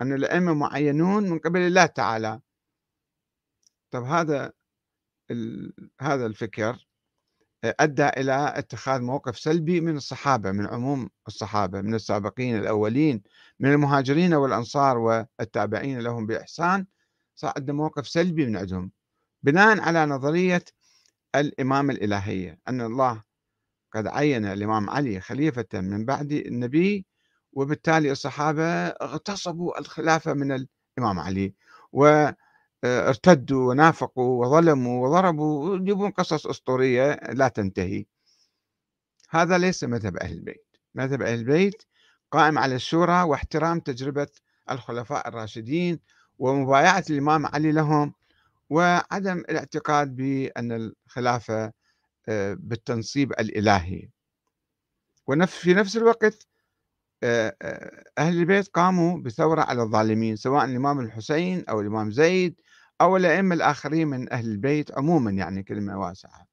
أن 0.00 0.12
الأئمة 0.12 0.54
معينون 0.54 1.30
من 1.30 1.38
قبل 1.38 1.60
الله 1.60 1.86
تعالى. 1.86 2.40
طب 3.90 4.02
هذا 4.02 4.52
هذا 6.00 6.26
الفكر 6.26 6.88
أدى 7.64 8.08
إلى 8.08 8.52
اتخاذ 8.56 9.00
موقف 9.00 9.38
سلبي 9.38 9.80
من 9.80 9.96
الصحابة 9.96 10.52
من 10.52 10.66
عموم 10.66 11.10
الصحابة 11.26 11.80
من 11.80 11.94
السابقين 11.94 12.56
الأولين 12.58 13.22
من 13.60 13.72
المهاجرين 13.72 14.34
والأنصار 14.34 14.98
والتابعين 14.98 15.98
لهم 15.98 16.26
بإحسان 16.26 16.86
صار 17.34 17.52
عندنا 17.56 17.76
موقف 17.76 18.08
سلبي 18.08 18.46
من 18.46 18.56
عندهم. 18.56 18.92
بناء 19.42 19.80
على 19.80 20.06
نظرية 20.06 20.64
الإمامة 21.34 21.94
الإلهية 21.94 22.58
أن 22.68 22.80
الله 22.80 23.22
قد 23.92 24.06
عين 24.06 24.44
الإمام 24.44 24.90
علي 24.90 25.20
خليفة 25.20 25.66
من 25.74 26.04
بعد 26.04 26.32
النبي 26.32 27.06
وبالتالي 27.52 28.12
الصحابة 28.12 28.64
اغتصبوا 28.88 29.78
الخلافة 29.80 30.34
من 30.34 30.52
الإمام 30.98 31.18
علي 31.20 31.54
وارتدوا 31.92 33.68
ونافقوا 33.70 34.46
وظلموا 34.46 35.08
وضربوا 35.08 35.70
ويجيبون 35.70 36.10
قصص 36.10 36.46
أسطورية 36.46 37.12
لا 37.32 37.48
تنتهي. 37.48 38.06
هذا 39.30 39.58
ليس 39.58 39.84
مذهب 39.84 40.16
أهل 40.16 40.32
البيت. 40.32 40.66
مذهب 40.94 41.22
أهل 41.22 41.34
البيت 41.38 41.82
قائم 42.30 42.58
على 42.58 42.74
الشورى 42.74 43.22
واحترام 43.22 43.80
تجربة 43.80 44.28
الخلفاء 44.70 45.28
الراشدين 45.28 46.00
ومبايعة 46.38 47.04
الإمام 47.10 47.46
علي 47.46 47.72
لهم 47.72 48.14
وعدم 48.70 49.38
الاعتقاد 49.38 50.16
بأن 50.16 50.72
الخلافة 50.72 51.72
آه، 52.28 52.54
بالتنصيب 52.60 53.32
الإلهي. 53.32 54.08
وفي 55.26 55.74
نفس 55.74 55.96
الوقت 55.96 56.24
آه، 56.24 56.34
آه، 56.34 56.57
أهل 57.24 58.38
البيت 58.38 58.68
قاموا 58.68 59.18
بثورة 59.18 59.62
على 59.62 59.82
الظالمين 59.82 60.36
سواء 60.36 60.64
الإمام 60.64 61.00
الحسين 61.00 61.64
أو 61.68 61.80
الإمام 61.80 62.10
زيد 62.10 62.60
أو 63.00 63.16
الأئمة 63.16 63.54
الآخرين 63.54 64.08
من 64.08 64.32
أهل 64.32 64.46
البيت 64.46 64.98
عموما 64.98 65.30
يعني 65.30 65.62
كلمة 65.62 66.00
واسعة. 66.00 66.46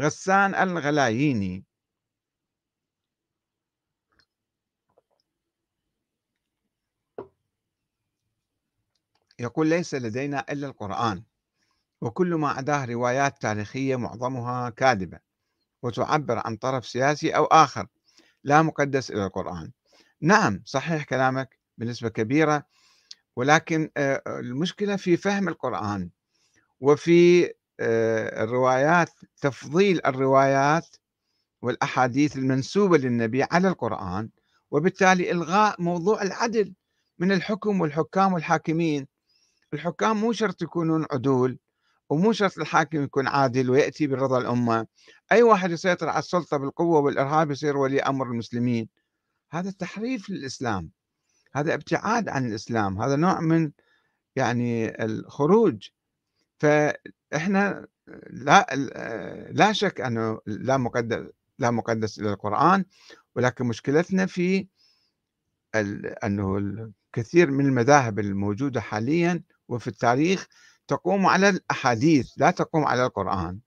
غسان 0.00 0.54
الغلاييني. 0.54 1.64
يقول 9.38 9.66
ليس 9.68 9.94
لدينا 9.94 10.44
إلا 10.52 10.66
القرآن 10.66 11.22
وكل 12.00 12.34
ما 12.34 12.48
عداه 12.48 12.84
روايات 12.84 13.42
تاريخية 13.42 13.96
معظمها 13.96 14.70
كاذبة 14.70 15.18
وتعبر 15.82 16.42
عن 16.46 16.56
طرف 16.56 16.86
سياسي 16.86 17.36
أو 17.36 17.44
آخر 17.44 17.86
لا 18.44 18.62
مقدس 18.62 19.10
إلى 19.10 19.26
القرآن. 19.26 19.72
نعم 20.20 20.62
صحيح 20.64 21.04
كلامك 21.04 21.58
بنسبة 21.78 22.08
كبيرة 22.08 22.66
ولكن 23.36 23.90
آه، 23.96 24.22
المشكلة 24.26 24.96
في 24.96 25.16
فهم 25.16 25.48
القرآن 25.48 26.10
وفي 26.80 27.44
آه، 27.80 28.44
الروايات 28.44 29.10
تفضيل 29.40 30.00
الروايات 30.06 30.96
والأحاديث 31.62 32.36
المنسوبة 32.36 32.98
للنبي 32.98 33.42
على 33.42 33.68
القرآن 33.68 34.28
وبالتالي 34.70 35.30
إلغاء 35.30 35.82
موضوع 35.82 36.22
العدل 36.22 36.74
من 37.18 37.32
الحكم 37.32 37.80
والحكام 37.80 38.32
والحاكمين. 38.32 39.06
الحكام 39.74 40.16
مو 40.20 40.32
شرط 40.32 40.62
يكونون 40.62 41.06
عدول 41.12 41.58
ومو 42.10 42.32
شرط 42.32 42.58
الحاكم 42.58 43.04
يكون 43.04 43.26
عادل 43.26 43.70
ويأتي 43.70 44.06
برضا 44.06 44.38
الأمة. 44.38 44.86
أي 45.32 45.42
واحد 45.42 45.70
يسيطر 45.70 46.08
على 46.08 46.18
السلطة 46.18 46.56
بالقوة 46.56 47.00
والإرهاب 47.00 47.50
يصير 47.50 47.76
ولي 47.76 48.00
أمر 48.00 48.26
المسلمين. 48.26 48.88
هذا 49.52 49.70
تحريف 49.70 50.30
للإسلام. 50.30 50.90
هذا 51.54 51.74
ابتعاد 51.74 52.28
عن 52.28 52.46
الإسلام. 52.46 53.02
هذا 53.02 53.16
نوع 53.16 53.40
من 53.40 53.70
يعني 54.36 55.04
الخروج. 55.04 55.88
فإحنا 56.58 57.86
لا 58.30 58.66
لا 59.50 59.72
شك 59.72 60.00
أنه 60.00 60.40
لا 60.46 60.76
مقدس 60.76 61.26
لا 61.58 61.70
مقدس 61.70 62.18
إلى 62.18 62.30
القرآن. 62.32 62.84
ولكن 63.36 63.66
مشكلتنا 63.66 64.26
في 64.26 64.68
أنه 66.24 66.58
الكثير 66.58 67.50
من 67.50 67.66
المذاهب 67.66 68.18
الموجودة 68.18 68.80
حاليا 68.80 69.42
وفي 69.68 69.88
التاريخ 69.88 70.46
تقوم 70.88 71.26
على 71.26 71.48
الأحاديث 71.48 72.32
لا 72.36 72.50
تقوم 72.50 72.84
على 72.84 73.06
القرآن. 73.06 73.60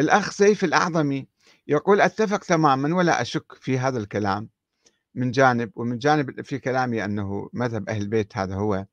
الأخ 0.00 0.30
سيف 0.30 0.64
الأعظمي 0.64 1.26
يقول 1.66 2.00
أتفق 2.00 2.38
تماما 2.38 2.96
ولا 2.96 3.22
أشك 3.22 3.52
في 3.52 3.78
هذا 3.78 3.98
الكلام 3.98 4.48
من 5.14 5.30
جانب 5.30 5.72
ومن 5.76 5.98
جانب 5.98 6.42
في 6.44 6.58
كلامي 6.58 7.04
أنه 7.04 7.50
مذهب 7.52 7.88
أهل 7.88 8.02
البيت 8.02 8.36
هذا 8.36 8.54
هو. 8.54 8.86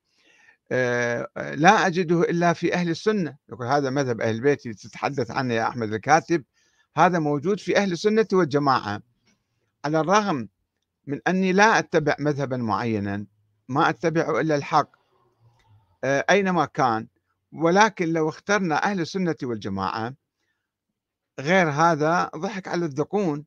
آه، 0.72 1.28
لا 1.56 1.88
أجده 1.88 2.22
إلا 2.22 2.54
في 2.54 2.74
أهل 2.74 2.90
السنة. 2.90 3.38
يقول 3.50 3.68
هذا 3.68 3.90
مذهب 3.90 4.22
أهل 4.22 4.36
البيت 4.36 4.68
تتحدث 4.68 5.32
عنه 5.32 5.54
يا 5.54 5.68
أحمد 5.68 5.94
الكاتب. 5.94 6.44
هذا 6.98 7.20
موجود 7.20 7.60
في 7.60 7.78
أهل 7.78 7.92
السنة 7.92 8.28
والجماعة. 8.34 9.02
على 9.86 10.00
الرغم 10.00 10.50
من 11.08 11.20
أني 11.28 11.54
لا 11.54 11.80
أتبع 11.80 12.16
مذهبا 12.20 12.58
معينا 12.58 13.26
ما 13.70 13.90
أتبع 13.90 14.40
إلا 14.40 14.56
الحق 14.56 14.90
آه، 16.04 16.26
أينما 16.30 16.66
كان. 16.66 17.08
ولكن 17.52 18.14
لو 18.14 18.30
اخترنا 18.30 18.84
أهل 18.84 19.00
السنة 19.02 19.36
والجماعة 19.44 20.14
غير 21.40 21.70
هذا 21.70 22.32
ضحك 22.36 22.68
على 22.68 22.86
الذقون 22.86 23.46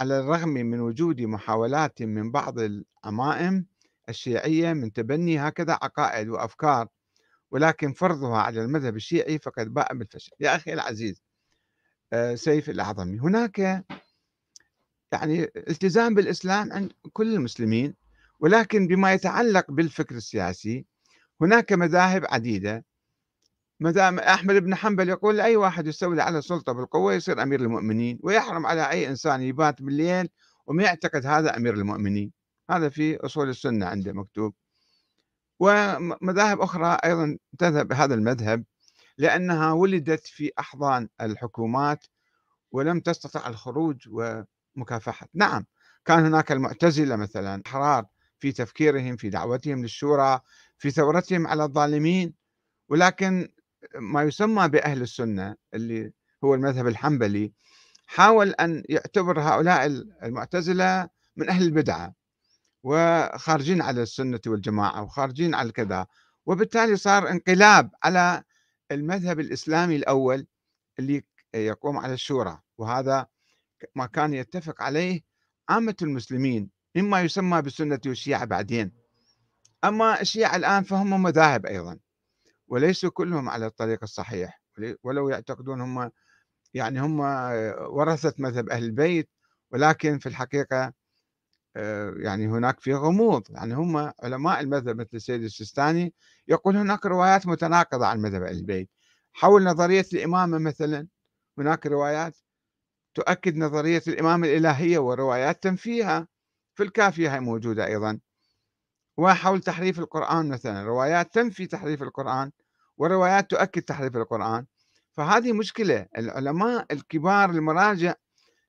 على 0.00 0.20
الرغم 0.20 0.48
من 0.48 0.80
وجود 0.80 1.20
محاولات 1.20 2.02
من 2.02 2.30
بعض 2.30 2.58
العمائم 2.58 3.66
الشيعية 4.08 4.72
من 4.72 4.92
تبني 4.92 5.38
هكذا 5.38 5.72
عقائد 5.72 6.28
وأفكار 6.28 6.88
ولكن 7.50 7.92
فرضها 7.92 8.38
على 8.38 8.62
المذهب 8.62 8.96
الشيعي 8.96 9.38
فقد 9.38 9.74
باء 9.74 9.94
بالفشل. 9.94 10.32
يا 10.40 10.56
أخي 10.56 10.72
العزيز 10.72 11.22
آه، 12.12 12.34
سيف 12.34 12.70
الأعظمي 12.70 13.18
هناك 13.18 13.84
يعني 15.12 15.42
التزام 15.56 16.14
بالإسلام 16.14 16.72
عند 16.72 16.92
كل 17.12 17.34
المسلمين. 17.34 17.94
ولكن 18.40 18.86
بما 18.86 19.12
يتعلق 19.12 19.70
بالفكر 19.70 20.14
السياسي 20.14 20.86
هناك 21.40 21.72
مذاهب 21.72 22.24
عديدة. 22.28 22.84
مذاهب 23.80 24.18
أحمد 24.18 24.54
بن 24.54 24.74
حنبل 24.74 25.08
يقول 25.08 25.40
أي 25.40 25.56
واحد 25.56 25.86
يستولي 25.86 26.22
على 26.22 26.38
السلطة 26.38 26.72
بالقوة 26.72 27.14
يصير 27.14 27.42
أمير 27.42 27.60
المؤمنين 27.60 28.18
ويحرم 28.22 28.66
على 28.66 28.90
أي 28.90 29.08
إنسان 29.08 29.42
يبات 29.42 29.82
بالليل 29.82 30.28
وما 30.66 30.82
يعتقد 30.82 31.26
هذا 31.26 31.56
أمير 31.56 31.74
المؤمنين. 31.74 32.32
هذا 32.70 32.88
في 32.88 33.16
أصول 33.16 33.48
السنة 33.48 33.86
عنده 33.86 34.12
مكتوب. 34.12 34.54
ومذاهب 35.60 36.60
أخرى 36.60 36.98
أيضا 37.04 37.38
تذهب 37.58 37.92
هذا 37.92 38.14
المذهب 38.14 38.64
لأنها 39.18 39.72
ولدت 39.72 40.26
في 40.26 40.50
أحضان 40.58 41.08
الحكومات 41.20 42.06
ولم 42.72 43.00
تستطع 43.00 43.48
الخروج 43.48 44.08
ومكافحة. 44.10 45.28
نعم 45.34 45.66
كان 46.04 46.24
هناك 46.26 46.52
المعتزلة 46.52 47.16
مثلا 47.16 47.62
أحرار 47.66 48.06
في 48.44 48.52
تفكيرهم 48.52 49.16
في 49.16 49.28
دعوتهم 49.30 49.82
للشورى 49.82 50.40
في 50.78 50.90
ثورتهم 50.90 51.46
على 51.46 51.64
الظالمين. 51.64 52.34
ولكن 52.88 53.48
ما 53.94 54.22
يسمى 54.22 54.68
بأهل 54.68 55.02
السنة 55.02 55.56
اللي 55.74 56.12
هو 56.44 56.54
المذهب 56.54 56.86
الحنبلي 56.86 57.52
حاول 58.06 58.50
أن 58.50 58.82
يعتبر 58.88 59.40
هؤلاء 59.40 59.86
المعتزلة 60.22 61.08
من 61.36 61.48
أهل 61.48 61.62
البدعة 61.62 62.14
وخارجين 62.82 63.82
على 63.82 64.02
السنة 64.02 64.40
والجماعة 64.46 65.02
وخارجين 65.02 65.54
على 65.54 65.72
كذا. 65.72 66.06
وبالتالي 66.46 66.96
صار 66.96 67.30
انقلاب 67.30 67.90
على 68.02 68.42
المذهب 68.90 69.40
الإسلامي 69.40 69.96
الأول 69.96 70.46
اللي 70.98 71.24
يقوم 71.54 71.98
على 71.98 72.12
الشورى. 72.12 72.60
وهذا 72.78 73.26
ما 73.94 74.06
كان 74.06 74.34
يتفق 74.34 74.82
عليه 74.82 75.20
عامة 75.68 75.96
المسلمين. 76.02 76.73
مما 76.96 77.22
يسمى 77.22 77.62
بالسنة 77.62 78.00
والشيعة 78.06 78.44
بعدين. 78.44 78.92
أما 79.84 80.20
الشيعة 80.20 80.56
الآن 80.56 80.82
فهم 80.82 81.22
مذاهب 81.22 81.66
أيضا 81.66 81.98
وليسوا 82.68 83.10
كلهم 83.10 83.48
على 83.48 83.66
الطريق 83.66 83.98
الصحيح 84.02 84.62
ولو 85.02 85.28
يعتقدون 85.28 85.80
هم 85.80 86.10
يعني 86.74 87.00
هم 87.00 87.20
ورثة 87.80 88.34
مذهب 88.38 88.70
أهل 88.70 88.84
البيت 88.84 89.30
ولكن 89.70 90.18
في 90.18 90.26
الحقيقة 90.28 90.92
آه، 91.76 92.14
يعني 92.18 92.46
هناك 92.46 92.80
في 92.80 92.94
غموض. 92.94 93.42
يعني 93.50 93.74
هم 93.74 94.12
علماء 94.22 94.60
المذهب 94.60 94.96
مثل 94.96 95.10
السيد 95.14 95.42
السيستاني 95.42 96.14
يقول 96.48 96.76
هناك 96.76 97.06
روايات 97.06 97.46
متناقضة 97.46 98.06
عن 98.06 98.20
مذهب 98.20 98.42
أهل 98.42 98.56
البيت. 98.56 98.90
حول 99.32 99.64
نظرية 99.64 100.06
الإمامة 100.14 100.58
مثلا 100.58 101.08
هناك 101.58 101.86
روايات 101.86 102.36
تؤكد 103.14 103.56
نظرية 103.56 104.02
الإمامة 104.08 104.46
الإلهية 104.48 104.98
وروايات 104.98 105.62
تنفيها. 105.62 106.28
في 106.74 106.82
الكافية 106.82 107.34
هي 107.34 107.40
موجودة 107.40 107.86
أيضا. 107.86 108.20
وحول 109.16 109.60
تحريف 109.60 109.98
القرآن 109.98 110.48
مثلا 110.48 110.84
روايات 110.84 111.34
تنفي 111.34 111.66
تحريف 111.66 112.02
القرآن 112.02 112.50
وروايات 112.96 113.50
تؤكد 113.50 113.82
تحريف 113.82 114.16
القرآن. 114.16 114.66
فهذه 115.12 115.52
مشكلة 115.52 116.06
العلماء 116.18 116.86
الكبار 116.90 117.50
المراجع 117.50 118.14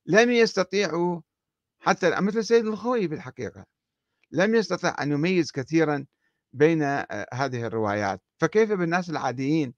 لم 0.05 0.31
يستطيعوا 0.31 1.21
حتى 1.79 2.21
مثل 2.21 2.39
السيد 2.39 2.65
الخوي 2.65 3.07
في 3.07 3.15
الحقيقة 3.15 3.65
لم 4.31 4.55
يستطع 4.55 4.95
أن 5.01 5.11
يميز 5.11 5.51
كثيرا 5.51 6.05
بين 6.53 6.81
آه، 6.83 7.27
هذه 7.33 7.65
الروايات. 7.65 8.21
فكيف 8.39 8.71
بالناس 8.71 9.09
العاديين؟ 9.09 9.73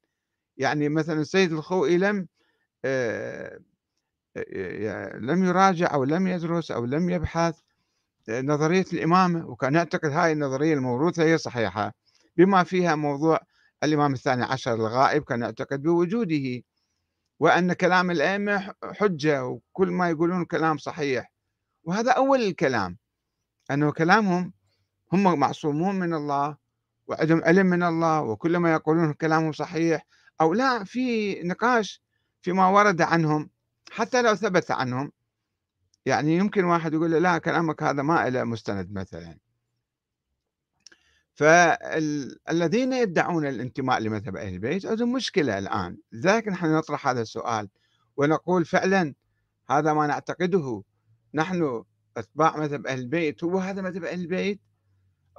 يعني 0.57 0.89
مثلا 0.89 1.21
السيد 1.21 1.51
الخوئي 1.51 1.97
لم 1.97 2.27
آه، 2.85 3.59
آه، 4.37 5.17
لم 5.17 5.45
يراجع 5.45 5.93
أو 5.93 6.03
لم 6.03 6.27
يدرس 6.27 6.71
أو 6.71 6.85
لم 6.85 7.09
يبحث. 7.09 7.59
نظرية 8.29 8.85
الإمامة 8.93 9.45
وكأن 9.47 9.75
يعتقد 9.75 10.11
هاي 10.11 10.31
النظرية 10.31 10.73
الموروثة 10.73 11.23
هي 11.23 11.37
صحيحة. 11.37 11.93
بما 12.37 12.63
فيها 12.63 12.95
موضوع 12.95 13.39
الإمام 13.83 14.13
الثاني 14.13 14.43
عشر 14.43 14.73
الغائب 14.73 15.23
كان 15.23 15.41
يعتقد 15.41 15.81
بوجوده 15.81 16.61
وأن 17.39 17.73
كلام 17.73 18.11
الأئمة 18.11 18.73
حجة 18.83 19.45
وكل 19.45 19.87
ما 19.87 20.09
يقولون 20.09 20.45
كلام 20.45 20.77
صحيح. 20.77 21.31
وهذا 21.83 22.11
أول 22.11 22.41
الكلام 22.41 22.97
أنه 23.71 23.91
كلامهم 23.91 24.53
هم 25.13 25.39
معصومون 25.39 25.95
من 25.95 26.13
الله 26.13 26.57
وعندهم 27.07 27.41
علم 27.45 27.65
من 27.65 27.83
الله 27.83 28.21
وكل 28.21 28.57
ما 28.57 28.73
يقولون 28.73 29.13
كلامهم 29.13 29.51
صحيح 29.51 30.05
أو 30.41 30.53
لا 30.53 30.83
في 30.83 31.35
نقاش 31.43 32.01
فيما 32.41 32.67
ورد 32.67 33.01
عنهم 33.01 33.49
حتى 33.91 34.21
لو 34.21 34.35
ثبت 34.35 34.71
عنهم. 34.71 35.11
يعني 36.07 36.35
يمكن 36.37 36.63
واحد 36.63 36.93
يقول 36.93 37.11
لا 37.11 37.37
كلامك 37.37 37.83
هذا 37.83 38.01
ما 38.01 38.29
له 38.29 38.43
مستند 38.43 38.91
مثلا. 38.91 39.37
فالذين 41.33 42.93
يدعون 42.93 43.47
الانتماء 43.47 43.99
لمذهب 43.99 44.35
أهل 44.35 44.53
البيت 44.53 44.85
عندهم 44.85 45.13
مشكلة 45.13 45.57
الآن. 45.57 45.97
لذلك 46.11 46.47
نحن 46.47 46.75
نطرح 46.75 47.07
هذا 47.07 47.21
السؤال 47.21 47.69
ونقول 48.17 48.65
فعلا 48.65 49.13
هذا 49.69 49.93
ما 49.93 50.07
نعتقده 50.07 50.83
نحن 51.33 51.83
أتباع 52.17 52.57
مذهب 52.57 52.87
أهل 52.87 52.99
البيت 52.99 53.43
هو 53.43 53.57
هذا 53.57 53.81
مذهب 53.81 54.03
أهل 54.03 54.19
البيت؟ 54.19 54.59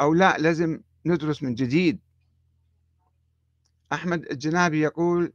أو 0.00 0.14
لا 0.14 0.38
لازم 0.38 0.80
ندرس 1.06 1.42
من 1.42 1.54
جديد. 1.54 2.00
أحمد 3.92 4.26
الجنابي 4.30 4.80
يقول 4.80 5.32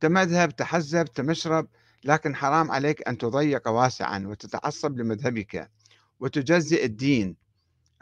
تمذهب 0.00 0.56
تحزب 0.56 1.04
تمشرب 1.04 1.68
لكن 2.04 2.36
حرام 2.36 2.70
عليك 2.70 3.08
أن 3.08 3.18
تضيق 3.18 3.68
واسعا 3.68 4.18
وتتعصب 4.26 4.98
لمذهبك 4.98 5.70
وتجزئ 6.20 6.84
الدين. 6.84 7.36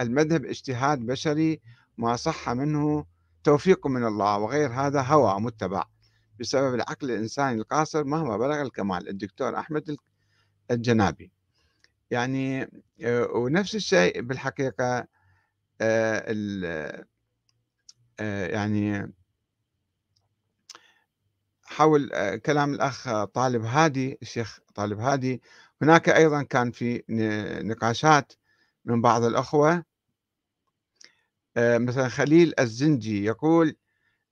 المذهب 0.00 0.44
اجتهاد 0.44 0.98
بشري 0.98 1.60
ما 1.98 2.16
صح 2.16 2.50
منه 2.50 3.06
توفيق 3.44 3.86
من 3.86 4.04
الله 4.04 4.38
وغير 4.38 4.72
هذا 4.72 5.02
هوى 5.02 5.40
متبع. 5.40 5.84
بسبب 6.40 6.74
العقل 6.74 7.10
الإنساني 7.10 7.60
القاصر 7.60 8.04
مهما 8.04 8.36
بلغ 8.36 8.62
الكمال. 8.62 9.08
الدكتور 9.08 9.58
أحمد 9.58 9.96
الجنابي. 10.70 11.32
يعني 12.10 12.62
آه، 13.02 13.26
ونفس 13.34 13.74
الشيء 13.74 14.20
بالحقيقة 14.22 15.06
آه، 15.80 17.04
آه، 18.20 18.46
يعني 18.46 19.12
حول 21.68 22.10
كلام 22.36 22.74
الأخ 22.74 23.24
طالب 23.24 23.64
هادي 23.64 24.18
الشيخ 24.22 24.58
طالب 24.74 24.98
هادي. 25.00 25.42
هناك 25.82 26.08
أيضا 26.08 26.42
كان 26.42 26.70
في 26.70 27.02
نقاشات 27.64 28.32
من 28.84 29.02
بعض 29.02 29.24
الأخوة. 29.24 29.84
مثلا 31.56 32.08
خليل 32.08 32.54
الزنجي 32.60 33.24
يقول 33.24 33.76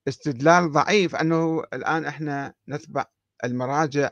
استدلال 0.08 0.72
ضعيف 0.72 1.16
أنه 1.16 1.62
الآن 1.72 2.04
إحنا 2.04 2.54
نتبع 2.68 3.04
المراجع 3.44 4.10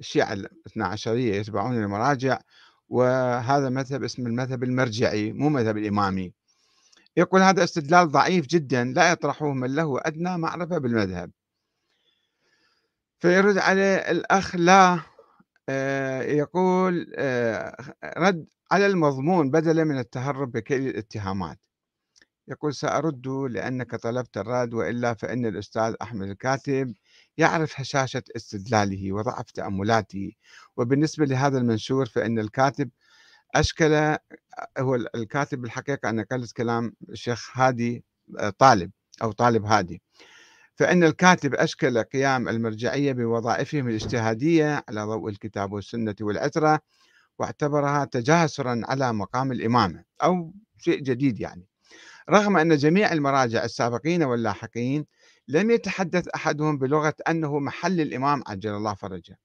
الشيعة 0.00 0.32
الاثنا 0.32 0.86
عشرية 0.86 1.34
يتبعون 1.34 1.76
المراجع 1.76 2.40
وهذا 2.88 3.68
مذهب 3.68 4.04
اسمه 4.04 4.26
المذهب 4.26 4.64
المرجعي 4.64 5.32
مو 5.32 5.48
مذهب 5.48 5.76
الإمامي. 5.78 6.32
يقول 7.16 7.42
هذا 7.42 7.64
استدلال 7.64 8.08
ضعيف 8.08 8.46
جدا 8.46 8.84
لا 8.84 9.12
يطرحه 9.12 9.52
من 9.52 9.74
له 9.74 10.00
أدنى 10.02 10.38
معرفة 10.38 10.78
بالمذهب. 10.78 11.30
فيرد 13.24 13.58
عليه 13.58 13.94
الأخ 13.96 14.56
لا 14.56 15.00
آه، 15.68 16.22
يقول 16.22 17.12
آه، 17.16 17.76
رد 18.16 18.46
على 18.72 18.86
المضمون 18.86 19.50
بدلا 19.50 19.84
من 19.84 19.98
التهرب 19.98 20.52
بكل 20.52 20.74
الاتهامات. 20.74 21.58
يقول 22.48 22.74
سأرد 22.74 23.28
لأنك 23.28 23.94
طلبت 23.96 24.36
الرد 24.38 24.74
وإلا 24.74 25.14
فإن 25.14 25.46
الأستاذ 25.46 25.94
أحمد 26.02 26.28
الكاتب 26.28 26.94
يعرف 27.38 27.80
هشاشة 27.80 28.22
استدلاله 28.36 29.12
وضعف 29.12 29.50
تأملاته. 29.50 30.32
وبالنسبة 30.76 31.24
لهذا 31.26 31.58
المنشور 31.58 32.06
فإن 32.06 32.38
الكاتب 32.38 32.90
أشكل 33.54 34.16
هو 34.78 34.94
الكاتب 34.94 35.60
بالحقيقة 35.62 36.10
أنا 36.10 36.26
قلت 36.32 36.52
كلام 36.52 36.94
الشيخ 37.10 37.50
هادي 37.58 38.04
آه، 38.38 38.50
طالب 38.50 38.90
أو 39.22 39.32
طالب 39.32 39.64
هادي. 39.64 40.02
فإن 40.76 41.04
الكاتب 41.04 41.54
أشكل 41.54 42.02
قيام 42.02 42.48
المرجعية 42.48 43.12
بوظائفهم 43.12 43.88
الاجتهادية 43.88 44.84
على 44.88 45.02
ضوء 45.02 45.28
الكتاب 45.28 45.72
والسنة 45.72 46.14
والعترة 46.20 46.80
واعتبرها 47.38 48.04
تجاسرا 48.04 48.80
على 48.84 49.12
مقام 49.12 49.52
الإمامة 49.52 50.04
أو 50.22 50.54
شيء 50.78 51.00
جديد 51.00 51.40
يعني. 51.40 51.66
رغم 52.30 52.56
أن 52.56 52.76
جميع 52.76 53.12
المراجع 53.12 53.64
السابقين 53.64 54.22
واللاحقين 54.22 55.06
لم 55.48 55.70
يتحدث 55.70 56.28
أحدهم 56.28 56.78
بلغة 56.78 57.14
أنه 57.28 57.58
محل 57.58 58.00
الإمام 58.00 58.42
عجل 58.46 58.74
الله 58.74 58.94
فرجه. 58.94 59.38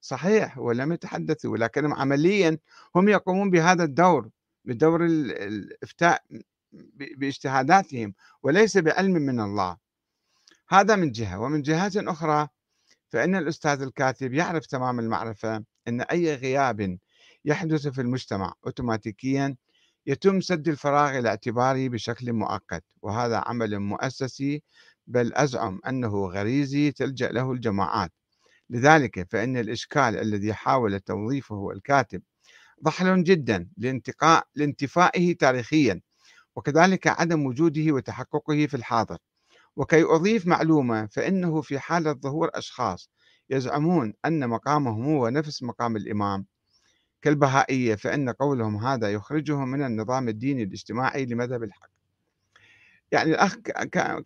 صحيح 0.00 0.58
ولم 0.58 0.92
يتحدثوا 0.92 1.52
ولكنهم 1.52 1.94
عمليا 1.94 2.58
هم 2.96 3.08
يقومون 3.08 3.50
بهذا 3.50 3.84
الدور 3.84 4.30
بدور 4.64 5.04
الإفتاء 5.04 6.22
باجتهاداتهم 6.92 8.14
وليس 8.42 8.78
بعلم 8.78 9.12
من 9.12 9.40
الله. 9.40 9.76
هذا 10.72 10.96
من 10.96 11.12
جهة 11.12 11.40
ومن 11.40 11.62
جهة 11.62 11.92
أخرى 11.96 12.48
فإن 13.12 13.34
الأستاذ 13.36 13.82
الكاتب 13.82 14.34
يعرف 14.34 14.66
تمام 14.66 15.00
المعرفة 15.00 15.64
أن 15.88 16.00
أي 16.00 16.34
غياب 16.34 16.98
يحدث 17.44 17.88
في 17.88 18.00
المجتمع 18.00 18.54
أوتوماتيكيا 18.66 19.56
يتم 20.06 20.40
سد 20.40 20.68
الفراغ 20.68 21.18
الاعتباري 21.18 21.88
بشكل 21.88 22.32
مؤقت 22.32 22.84
وهذا 23.02 23.42
عمل 23.46 23.78
مؤسسي 23.78 24.62
بل 25.06 25.34
أزعم 25.34 25.80
أنه 25.88 26.26
غريزي 26.26 26.92
تلجأ 26.92 27.28
له 27.28 27.52
الجماعات. 27.52 28.12
لذلك 28.70 29.30
فإن 29.30 29.56
الإشكال 29.56 30.16
الذي 30.16 30.54
حاول 30.54 31.00
توظيفه 31.00 31.70
الكاتب 31.70 32.22
ضحل 32.84 33.24
جدا 33.24 33.68
لانتقاء 33.76 34.44
لانتفائه 34.54 35.36
تاريخيا 35.36 36.00
وكذلك 36.56 37.06
عدم 37.06 37.46
وجوده 37.46 37.92
وتحققه 37.92 38.66
في 38.66 38.74
الحاضر. 38.74 39.18
وكي 39.80 40.04
أضيف 40.04 40.46
معلومة 40.46 41.06
فإنه 41.06 41.60
في 41.60 41.78
حالة 41.78 42.12
ظهور 42.12 42.50
أشخاص 42.54 43.10
يزعمون 43.50 44.14
أن 44.24 44.48
مقامهم 44.48 45.04
هو 45.04 45.28
نفس 45.28 45.62
مقام 45.62 45.96
الإمام 45.96 46.46
كالبهائية 47.22 47.94
فإن 47.94 48.30
قولهم 48.30 48.76
هذا 48.76 49.12
يخرجهم 49.12 49.68
من 49.68 49.86
النظام 49.86 50.28
الديني 50.28 50.62
الاجتماعي 50.62 51.26
لمذهب 51.26 51.62
الحق. 51.62 51.90
يعني 53.12 53.30
الأخ 53.30 53.56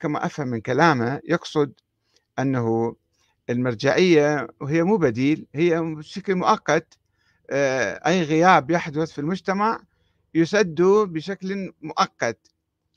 كما 0.00 0.26
أفهم 0.26 0.48
من 0.48 0.60
كلامه 0.60 1.20
يقصد 1.24 1.72
أنه 2.38 2.96
المرجعية 3.50 4.48
وهي 4.60 4.82
مو 4.82 4.96
بديل 4.96 5.46
هي 5.54 5.80
بشكل 5.80 6.34
مؤقت 6.34 6.98
آه، 7.50 8.00
أي 8.06 8.22
غياب 8.22 8.70
يحدث 8.70 9.12
في 9.12 9.18
المجتمع 9.18 9.80
يسد 10.34 10.82
بشكل 10.82 11.72
مؤقت. 11.82 12.38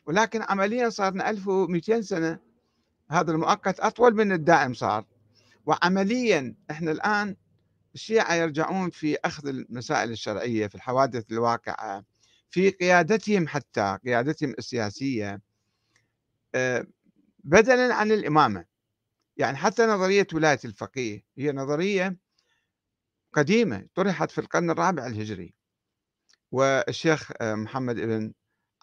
ولكن 0.05 0.41
عمليا 0.41 0.89
صار 0.89 1.13
1200 1.13 2.01
سنة 2.01 2.46
هذا 3.11 3.31
المؤقت 3.31 3.79
أطول 3.79 4.15
من 4.15 4.31
الدائم 4.31 4.73
صار. 4.73 5.05
وعمليا 5.65 6.55
إحنا 6.71 6.91
الآن 6.91 7.35
الشيعة 7.95 8.33
يرجعون 8.33 8.89
في 8.89 9.17
أخذ 9.25 9.47
المسائل 9.47 10.11
الشرعية 10.11 10.67
في 10.67 10.75
الحوادث 10.75 11.31
الواقعة 11.31 12.05
في 12.49 12.69
قيادتهم 12.69 13.47
حتى 13.47 13.97
قيادتهم 14.05 14.53
السياسية 14.59 15.41
آه، 16.55 16.87
بدلا 17.43 17.95
عن 17.95 18.11
الإمامة. 18.11 18.65
يعني 19.37 19.57
حتى 19.57 19.85
نظرية 19.85 20.27
ولاية 20.33 20.59
الفقيه 20.65 21.23
هي 21.37 21.51
نظرية 21.51 22.17
قديمة 23.33 23.87
طرحت 23.95 24.31
في 24.31 24.41
القرن 24.41 24.69
الرابع 24.69 25.07
الهجري. 25.07 25.53
والشيخ 26.51 27.31
آه، 27.41 27.55
محمد 27.55 27.95
بن 27.95 28.33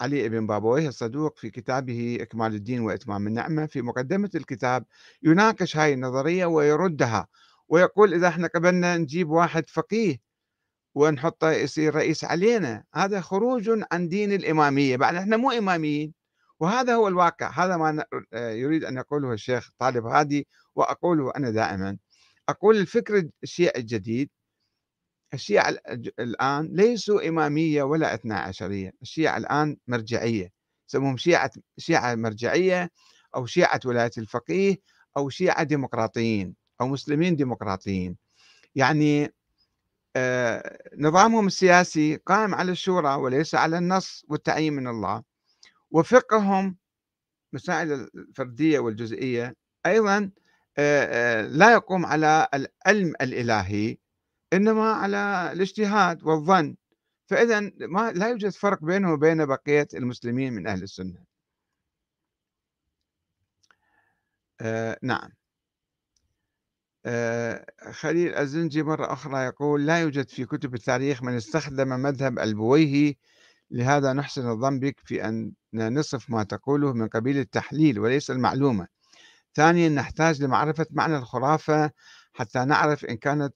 علي 0.00 0.28
بن 0.28 0.46
بابويه 0.46 0.88
الصدوق 0.88 1.38
في 1.38 1.50
كتابه 1.50 2.18
إكمال 2.20 2.54
الدين 2.54 2.80
وإتمام 2.80 3.26
النعمة 3.26 3.66
في 3.66 3.82
مقدمة 3.82 4.30
الكتاب 4.34 4.84
يناقش 5.22 5.76
هاي 5.76 5.92
النظرية 5.92 6.46
ويردها 6.46 7.26
ويقول 7.68 8.14
إذا 8.14 8.28
إحنا 8.28 8.46
قبلنا 8.54 8.96
نجيب 8.96 9.30
واحد 9.30 9.70
فقيه 9.70 10.18
ونحطه 10.94 11.50
يصير 11.50 11.94
رئيس 11.94 12.24
علينا 12.24 12.84
هذا 12.94 13.20
خروج 13.20 13.70
عن 13.92 14.08
دين 14.08 14.32
الإمامية 14.32 14.96
بعد 14.96 15.14
إحنا 15.14 15.36
مو 15.36 15.50
إماميين 15.50 16.14
وهذا 16.60 16.94
هو 16.94 17.08
الواقع 17.08 17.50
هذا 17.50 17.76
ما 17.76 18.04
يريد 18.32 18.84
أن 18.84 18.96
يقوله 18.96 19.32
الشيخ 19.32 19.70
طالب 19.78 20.06
هادي 20.06 20.46
وأقوله 20.74 21.32
أنا 21.36 21.50
دائما. 21.50 21.96
أقول 22.48 22.76
الفكر 22.76 23.28
الشيعي 23.42 23.80
الجديد 23.80 24.30
الشيعة 25.34 25.76
الآن 26.20 26.68
ليسوا 26.72 27.28
إمامية 27.28 27.82
ولا 27.82 28.14
اثنا 28.14 28.38
عشرية 28.38 28.92
الشيعة 29.02 29.36
الآن 29.36 29.76
مرجعية 29.88 30.52
يسموهم 30.88 31.16
شيعة 31.16 31.50
شيعة 31.78 32.14
مرجعية 32.14 32.90
أو 33.36 33.46
شيعة 33.46 33.80
ولاية 33.84 34.10
الفقيه 34.18 34.76
أو 35.16 35.28
شيعة 35.28 35.62
ديمقراطيين 35.62 36.54
أو 36.80 36.88
مسلمين 36.88 37.36
ديمقراطيين. 37.36 38.16
يعني 38.74 39.34
آه 40.16 40.78
نظامهم 40.98 41.46
السياسي 41.46 42.16
قائم 42.16 42.54
على 42.54 42.72
الشورى 42.72 43.14
وليس 43.14 43.54
على 43.54 43.78
النص 43.78 44.24
والتعيين 44.28 44.72
من 44.72 44.88
الله. 44.88 45.22
وفقههم 45.90 46.76
مسائل 47.52 47.92
الفردية 48.14 48.78
والجزئية 48.78 49.56
أيضا 49.86 50.30
آه 50.78 51.40
آه 51.42 51.42
لا 51.42 51.72
يقوم 51.72 52.06
على 52.06 52.48
العلم 52.54 53.14
الإلهي 53.20 53.96
إنما 54.56 54.92
على 54.92 55.52
الاجتهاد 55.52 56.24
والظن. 56.24 56.76
فإذا 57.26 57.60
ما 57.80 58.12
لا 58.12 58.28
يوجد 58.28 58.48
فرق 58.50 58.84
بينه 58.84 59.12
وبين 59.12 59.46
بقية 59.46 59.88
المسلمين 59.94 60.52
من 60.52 60.66
أهل 60.66 60.82
السنة. 60.82 61.24
آه 64.60 64.98
نعم. 65.02 65.30
آه 67.06 67.66
خليل 67.92 68.34
الزنجي 68.34 68.82
مرة 68.82 69.12
أخرى 69.12 69.44
يقول 69.44 69.86
لا 69.86 70.00
يوجد 70.00 70.28
في 70.28 70.44
كتب 70.46 70.74
التاريخ 70.74 71.22
من 71.22 71.32
استخدم 71.36 71.88
مذهب 71.88 72.38
البويهي 72.38 73.16
لهذا 73.70 74.12
نحسن 74.12 74.48
الظن 74.50 74.78
بك 74.80 75.00
في 75.04 75.24
أن 75.28 75.52
نصف 75.74 76.30
ما 76.30 76.42
تقوله 76.42 76.92
من 76.92 77.08
قبيل 77.08 77.38
التحليل 77.38 77.98
وليس 78.00 78.30
المعلومة. 78.30 78.88
ثانيا 79.54 79.88
نحتاج 79.88 80.42
لمعرفة 80.42 80.86
معنى 80.90 81.16
الخرافة 81.16 81.90
حتى 82.32 82.64
نعرف 82.64 83.04
إن 83.04 83.16
كانت 83.16 83.54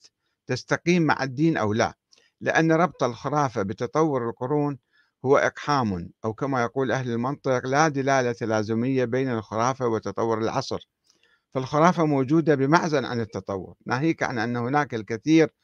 تستقيم 0.49 1.03
مع 1.03 1.23
الدين 1.23 1.57
أو 1.57 1.73
لا. 1.73 1.95
لأن 2.41 2.73
ربط 2.73 3.03
الخرافة 3.03 3.63
بتطور 3.63 4.29
القرون 4.29 4.79
هو 5.25 5.37
إقحام 5.37 6.11
أو 6.25 6.35
كما 6.35 6.63
يقول 6.63 6.93
أهل 6.93 7.11
المنطق 7.11 7.67
لا 7.67 7.89
دلالة 7.89 8.37
لازمية 8.41 9.05
بين 9.05 9.31
الخرافة 9.31 9.87
وتطور 9.87 10.39
العصر. 10.39 10.89
فالخرافة 11.55 12.05
موجودة 12.05 12.55
بمعزل 12.55 13.05
عن 13.05 13.21
التطور 13.21 13.75
ناهيك 13.87 14.23
عن 14.23 14.39
أن 14.39 14.57
هناك 14.57 14.95
الكثير 14.95 15.55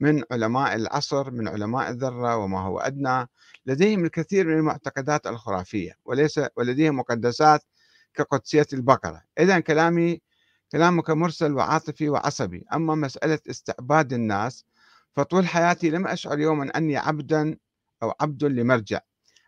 من 0.00 0.22
علماء 0.30 0.74
العصر 0.74 1.30
من 1.30 1.48
علماء 1.48 1.90
الذرة 1.90 2.36
وما 2.36 2.60
هو 2.60 2.78
أدنى 2.78 3.26
لديهم 3.66 4.04
الكثير 4.04 4.46
من 4.46 4.52
المعتقدات 4.52 5.26
الخرافية 5.26 5.92
وليس 6.04 6.40
ولديهم 6.56 6.96
مقدسات 6.96 7.60
كقدسية 8.14 8.66
البقرة. 8.72 9.22
إذا 9.38 9.60
كلامي 9.60 10.20
كلامك 10.72 11.10
مرسل 11.10 11.52
وعاطفي 11.52 12.08
وعصبي. 12.08 12.64
أما 12.72 12.94
مسألة 12.94 13.38
استعباد 13.50 14.12
الناس 14.12 14.64
فطول 15.16 15.46
حياتي 15.46 15.90
لم 15.90 16.06
أشعر 16.06 16.38
يوما 16.38 16.70
أني 16.76 16.96
عبدا 16.96 17.56
أو 18.02 18.12
عبد 18.20 18.44
لمرجع. 18.44 19.00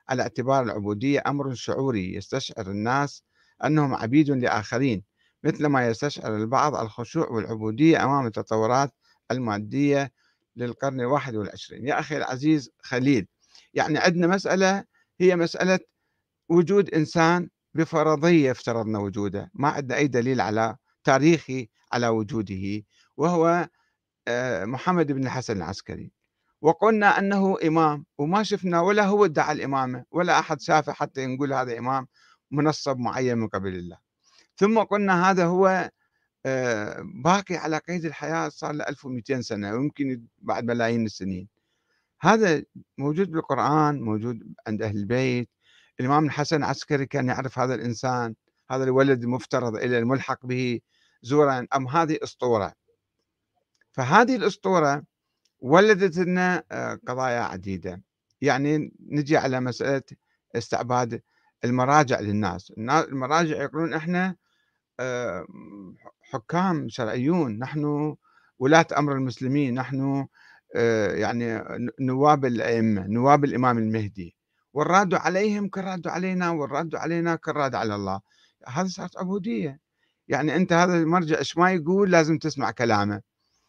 على 0.09 0.23
اعتبار 0.23 0.63
العبودية 0.63 1.23
أمر 1.27 1.55
شعوري 1.55 2.15
يستشعر 2.15 2.67
الناس 2.71 3.23
أنهم 3.65 3.95
عبيد 3.95 4.31
لآخرين 4.31 5.05
مثل 5.45 5.67
ما 5.67 5.87
يستشعر 5.87 6.37
البعض 6.37 6.75
الخشوع 6.75 7.29
والعبودية 7.29 8.05
أمام 8.05 8.27
التطورات 8.27 8.93
المادية 9.31 10.13
للقرن 10.57 11.01
الواحد 11.01 11.37
والعشرين. 11.37 11.87
يا 11.87 12.01
أخي 12.01 12.17
العزيز 12.17 12.71
خليل 12.83 13.27
يعني 13.75 13.99
عندنا 13.99 14.27
مسألة 14.27 14.85
هي 15.21 15.37
مسألة 15.37 15.79
وجود 16.49 16.95
إنسان 16.95 17.49
بفرضية 17.75 18.51
افترضنا 18.51 18.99
وجوده. 18.99 19.51
ما 19.55 19.69
عندنا 19.69 19.97
أي 19.97 20.07
دليل 20.07 20.41
على 20.41 20.77
تاريخي 21.07 21.69
على 21.93 22.09
وجوده 22.09 22.85
وهو 23.17 23.69
آه، 24.29 24.65
محمد 24.65 25.13
بن 25.13 25.25
الحسن 25.27 25.57
العسكري. 25.57 26.13
وقلنا 26.63 27.19
أنه 27.19 27.57
إمام 27.65 28.07
وما 28.19 28.43
شفنا 28.43 28.81
ولا 28.81 29.07
هو 29.07 29.25
ادعى 29.25 29.53
الإمامة 29.53 30.05
ولا 30.11 30.39
أحد 30.39 30.61
شافه 30.61 30.93
حتى 30.93 31.27
نقول 31.27 31.53
هذا 31.53 31.79
إمام 31.79 32.07
منصب 32.51 32.99
معين 32.99 33.39
من 33.39 33.49
قبل 33.49 33.75
الله. 33.75 33.99
ثم 34.57 34.79
قلنا 34.79 35.31
هذا 35.31 35.45
هو 35.47 35.91
آه، 36.47 37.03
باقي 37.25 37.57
على 37.57 37.79
قيد 37.79 38.05
الحياة 38.05 38.49
صار 38.49 38.73
له 38.73 38.85
1200 38.89 39.41
سنة 39.43 39.73
ويمكن 39.73 40.23
بعد 40.39 40.65
ملايين 40.65 41.07
السنين. 41.07 41.49
هذا 42.21 42.63
موجود 42.99 43.31
بالقرآن 43.31 44.01
موجود 44.03 44.55
عند 44.67 44.83
أهل 44.83 44.97
البيت. 44.97 45.51
الإمام 46.01 46.25
الحسن 46.27 46.57
العسكري 46.57 47.07
كان 47.07 47.29
يعرف 47.29 47.59
هذا 47.59 47.75
الإنسان 47.75 48.35
هذا 48.71 48.85
الولد 48.85 49.23
المفترض 49.23 49.77
إلى 49.77 49.99
الملحق 49.99 50.47
به. 50.47 50.81
زورا 51.23 51.67
أم 51.77 51.89
هذه 51.89 52.19
أسطورة 52.23 52.73
فهذه 53.93 54.37
الأسطورة 54.37 55.03
ولدت 55.61 56.19
لنا 56.19 56.65
آه، 56.73 57.01
قضايا 57.09 57.41
عديدة. 57.41 58.03
يعني 58.41 58.93
نجي 59.01 59.37
على 59.37 59.61
مسألة 59.61 60.03
استعباد 60.57 61.23
المراجع 61.65 62.21
للناس. 62.21 62.73
المراجع 62.79 63.63
يقولون 63.63 63.95
إحنا 63.95 64.37
آه، 65.01 65.47
حكام 66.21 66.89
شرعيون 66.89 67.59
نحن 67.59 68.17
ولاة 68.59 68.87
أمر 68.99 69.13
المسلمين 69.13 69.75
نحن 69.75 70.27
آه، 70.77 71.13
يعني 71.15 71.63
نواب 72.01 72.45
الأئمة 72.45 73.07
نواب 73.07 73.45
الإمام 73.45 73.79
المهدي. 73.79 74.37
والراد 74.73 75.15
عليهم 75.15 75.69
كالراد 75.69 76.07
علينا 76.07 76.51
والراد 76.51 76.95
علينا 76.95 77.37
كالراد 77.37 77.75
على 77.75 77.95
الله. 77.95 78.21
هذا 78.69 78.89
صارت 78.89 79.19
عبودية. 79.19 79.86
يعني 80.29 80.57
أنت 80.57 80.73
هذا 80.73 80.95
المرجع 80.97 81.39
إيش 81.39 81.59
ما 81.59 81.73
يقول 81.73 82.11
لازم 82.11 82.39
تسمع 82.39 82.71
كلامه. 82.71 83.23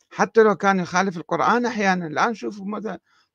حتى 0.10 0.44
لو 0.44 0.56
كان 0.56 0.80
يخالف 0.80 1.18
القرآن 1.18 1.66
أحيانا 1.66 2.08
الآن 2.08 2.34
شوفوا 2.34 2.66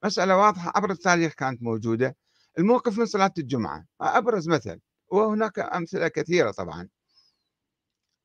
مسألة 0.05 0.37
واضحة 0.37 0.73
عبر 0.77 0.91
التاريخ 0.91 1.33
كانت 1.33 1.63
موجودة. 1.63 2.17
الموقف 2.59 2.99
من 2.99 3.07
صلاة 3.07 3.33
الجمعة 3.39 3.87
أبرز 4.01 4.49
مثل 4.49 4.81
وهناك 5.09 5.59
أمثلة 5.59 6.09
كثيرة 6.09 6.51
طبعا. 6.51 6.89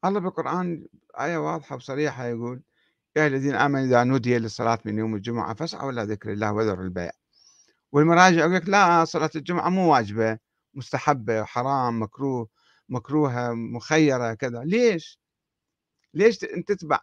الله 0.05 0.19
بالقرآن 0.19 0.88
آية 1.19 1.38
واضحة 1.38 1.75
وصريحة 1.75 2.25
يقول 2.25 2.62
يا 3.15 3.27
الذين 3.27 3.55
آمنوا 3.55 3.86
إذا 3.86 4.03
نودي 4.03 4.38
للصلاة 4.39 4.79
من 4.86 4.97
يوم 4.97 5.15
الجمعة 5.15 5.53
فاسعوا 5.53 5.91
إلى 5.91 6.03
ذكر 6.03 6.31
الله 6.33 6.53
وذروا 6.53 6.83
البيع. 6.83 7.12
والمراجع 7.91 8.39
يقول 8.39 8.55
لك 8.55 8.69
لا 8.69 9.05
صلاة 9.05 9.29
الجمعة 9.36 9.69
مو 9.69 9.93
واجبة 9.93 10.38
مستحبة 10.73 11.43
حرام 11.43 12.01
مكروه. 12.01 12.47
مكروهة 12.89 13.54
مخيرة 13.54 14.34
كذا. 14.34 14.63
ليش؟ 14.63 15.19
ليش 16.13 16.38
تتبع؟ 16.38 17.00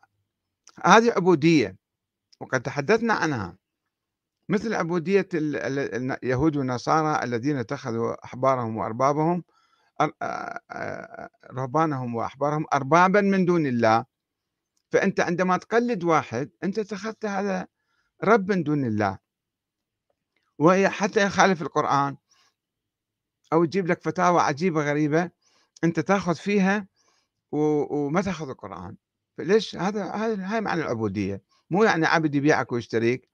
هذه 0.85 1.12
عبودية 1.12 1.77
وقد 2.40 2.62
تحدثنا 2.62 3.14
عنها. 3.14 3.59
مثل 4.49 4.75
عبودية 4.75 5.29
اليهود 5.35 6.57
والنصارى 6.57 7.25
الذين 7.25 7.57
اتخذوا 7.57 8.25
أحبارهم 8.25 8.77
وأربابهم 8.77 9.44
رهبانهم 11.53 12.14
وأحبارهم 12.14 12.66
أربابا 12.73 13.20
من 13.20 13.44
دون 13.44 13.66
الله. 13.66 14.05
فأنت 14.92 15.20
عندما 15.20 15.57
تقلد 15.57 16.05
واحد 16.05 16.51
أنت 16.64 16.79
اتخذت 16.79 17.27
هذا 17.27 17.66
رب 18.25 18.51
من 18.51 18.62
دون 18.62 18.85
الله. 18.85 19.18
وهي 20.59 20.88
حتى 20.88 21.23
يخالف 21.23 21.62
القرآن. 21.62 22.16
أو 23.53 23.64
يجيب 23.64 23.87
لك 23.87 24.03
فتاوى 24.03 24.40
عجيبة 24.40 24.83
غريبة 24.83 25.31
أنت 25.85 26.01
تاخذ 26.01 26.35
فيها 26.35 26.87
وما 27.53 28.23
تاخذ 28.23 28.49
القرآن. 28.49 28.97
فليش 29.38 29.77
هذا 29.77 30.05
هاي 30.14 30.61
معنى 30.61 30.83
العبودية. 30.83 31.42
مو 31.70 31.85
يعني 31.85 32.07
عبد 32.07 32.35
يبيعك 32.35 32.73
ويشتريك 32.73 33.29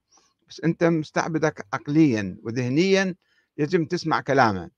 بس 0.49 0.61
أنت 0.61 0.85
مستعبدك 0.85 1.67
عقليا 1.73 2.37
وذهنيا 2.43 3.15
يجب 3.59 3.89
تسمع 3.89 4.21
كلامه. 4.21 4.71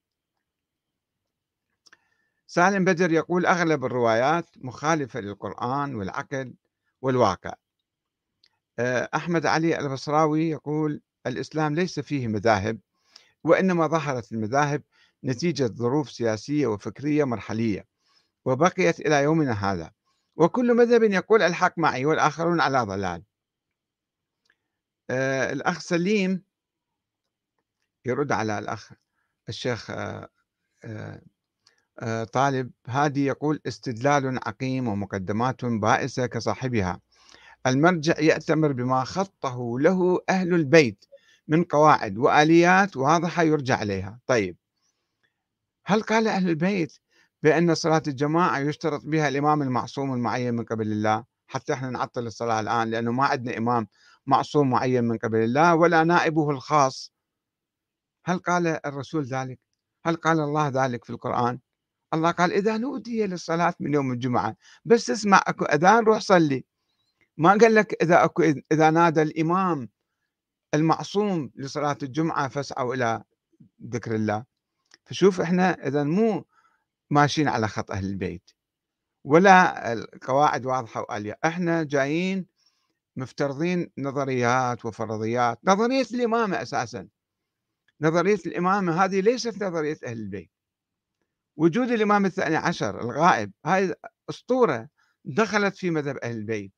سالم 2.46 2.84
بدر 2.84 3.12
يقول 3.12 3.46
أغلب 3.46 3.84
الروايات 3.84 4.46
مخالفة 4.56 5.20
للقرآن 5.20 5.94
والعقل 5.94 6.54
والواقع. 7.02 7.54
آه، 8.78 9.08
أحمد 9.14 9.46
علي 9.46 9.78
البصراوي 9.78 10.50
يقول 10.50 11.00
الإسلام 11.26 11.74
ليس 11.74 12.00
فيه 12.00 12.28
مذاهب 12.28 12.78
وإنما 13.44 13.86
ظهرت 13.86 14.32
المذاهب 14.32 14.82
نتيجة 15.24 15.66
ظروف 15.66 16.10
سياسية 16.10 16.66
وفكرية 16.66 17.24
مرحلية 17.24 17.86
وبقيت 18.44 19.00
إلى 19.00 19.22
يومنا 19.22 19.52
هذا. 19.52 19.92
وكل 20.36 20.74
مذهب 20.74 21.02
يقول 21.02 21.42
الحق 21.42 21.78
معي 21.78 22.04
والآخرون 22.04 22.60
على 22.60 22.80
ضلال. 22.80 23.22
آه 25.10 25.52
الأخ 25.52 25.80
سليم 25.80 26.42
يرد 28.04 28.32
على 28.32 28.58
الأخ 28.58 28.92
الشيخ 29.48 29.90
آه 29.90 30.28
آه, 30.84 31.22
آه، 32.00 32.24
طالب 32.24 32.70
هادي 32.86 33.24
يقول 33.26 33.60
استدلال 33.66 34.40
عقيم 34.46 34.88
ومقدمات 34.88 35.64
بائسة 35.64 36.26
كصاحبها. 36.26 37.00
المرجع 37.66 38.20
يأتمر 38.20 38.72
بما 38.72 39.04
خطه 39.04 39.80
له 39.80 40.20
أهل 40.28 40.54
البيت 40.54 41.04
من 41.48 41.64
قواعد 41.64 42.18
وآليات 42.18 42.96
واضحة 42.96 43.42
يرجع 43.42 43.76
عليها 43.76 44.20
طيب 44.26 44.56
هل 45.84 46.02
قال 46.02 46.28
أهل 46.28 46.48
البيت 46.48 46.98
بأن 47.42 47.74
صلاة 47.74 48.02
الجماعة 48.06 48.58
يشترط 48.58 49.04
بها 49.04 49.28
الإمام 49.28 49.62
المعصوم 49.62 50.14
المعين 50.14 50.54
من 50.54 50.64
قبل 50.64 50.92
الله؟ 50.92 51.24
حتى 51.46 51.72
إحنا 51.72 51.90
نعطل 51.90 52.26
الصلاة 52.26 52.60
الآن 52.60 52.90
لأنه 52.90 53.12
ما 53.12 53.24
عندنا 53.24 53.58
إمام 53.58 53.86
معصوم 54.26 54.70
معين 54.70 55.04
من 55.04 55.18
قبل 55.18 55.38
الله 55.38 55.74
ولا 55.74 56.04
نائبه 56.04 56.50
الخاص. 56.50 57.12
هل 58.24 58.38
قال 58.38 58.66
الرسول 58.86 59.24
ذلك؟ 59.24 59.60
هل 60.04 60.16
قال 60.16 60.40
الله 60.40 60.68
ذلك 60.68 61.04
في 61.04 61.10
القرآن؟ 61.10 61.58
الله 62.14 62.30
قال 62.30 62.52
إذا 62.52 62.76
نودي 62.76 63.26
للصلاة 63.26 63.74
من 63.80 63.94
يوم 63.94 64.12
الجمعة 64.12 64.56
بس 64.84 65.10
اسمع 65.10 65.42
أكو 65.46 65.64
أذان 65.64 66.04
روح 66.04 66.18
صلي. 66.18 66.64
ما 67.36 67.50
قال 67.50 67.74
لك 67.74 68.02
إذا 68.02 68.24
أكو 68.24 68.42
إذا 68.72 68.90
نادى 68.90 69.22
الإمام 69.22 69.88
المعصوم 70.74 71.50
لصلاة 71.56 71.98
الجمعة 72.02 72.48
فاسعوا 72.48 72.94
إلى 72.94 73.24
ذكر 73.86 74.14
الله. 74.14 74.51
فشوف 75.04 75.40
إحنا 75.40 75.86
إذا 75.86 76.04
مو 76.04 76.44
ماشيين 77.10 77.48
على 77.48 77.68
خط 77.68 77.90
أهل 77.90 78.04
البيت 78.04 78.50
ولا 79.24 79.92
القواعد 79.92 80.66
واضحة 80.66 81.00
وآلية 81.00 81.38
إحنا 81.44 81.82
جايين 81.82 82.46
مفترضين 83.16 83.90
نظريات 83.98 84.84
وفرضيات 84.84 85.58
نظرية 85.64 86.06
الإمامة 86.14 86.62
أساسا. 86.62 87.08
نظرية 88.00 88.38
الإمامة 88.46 89.04
هذه 89.04 89.20
ليست 89.20 89.62
نظرية 89.62 89.98
أهل 90.06 90.18
البيت. 90.18 90.50
وجود 91.56 91.90
الإمام 91.90 92.26
الثاني 92.26 92.56
عشر 92.56 93.00
الغائب 93.00 93.52
هاي 93.64 93.94
أسطورة 94.30 94.88
دخلت 95.24 95.76
في 95.76 95.90
مذهب 95.90 96.16
أهل 96.16 96.36
البيت. 96.36 96.72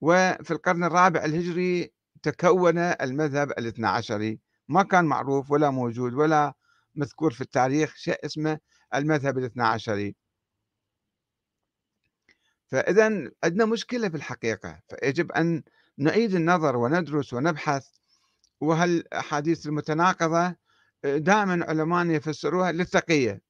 وفي 0.00 0.50
القرن 0.50 0.84
الرابع 0.84 1.24
الهجري 1.24 1.92
تكون 2.22 2.78
المذهب 2.78 3.50
الاثنى 3.50 3.86
عشري 3.86 4.40
ما 4.68 4.82
كان 4.82 5.04
معروف 5.04 5.50
ولا 5.50 5.70
موجود 5.70 6.14
ولا 6.14 6.54
مذكور 6.98 7.32
في 7.32 7.40
التاريخ 7.40 7.96
شيء 7.96 8.26
اسمه 8.26 8.58
المذهب 8.94 9.38
الاثنى 9.38 9.62
عشري. 9.62 10.16
فإذا 12.66 13.04
عندنا 13.44 13.64
مشكلة 13.64 14.08
في 14.08 14.16
الحقيقة 14.16 14.80
فيجب 14.88 15.32
أن 15.32 15.62
نعيد 15.98 16.34
النظر 16.34 16.76
وندرس 16.76 17.34
ونبحث. 17.34 17.86
وهالأحاديث 18.60 19.66
المتناقضة 19.66 20.56
دائما 21.04 21.64
علماء 21.68 22.06
يفسروها 22.06 22.72
للتقية. 22.72 23.40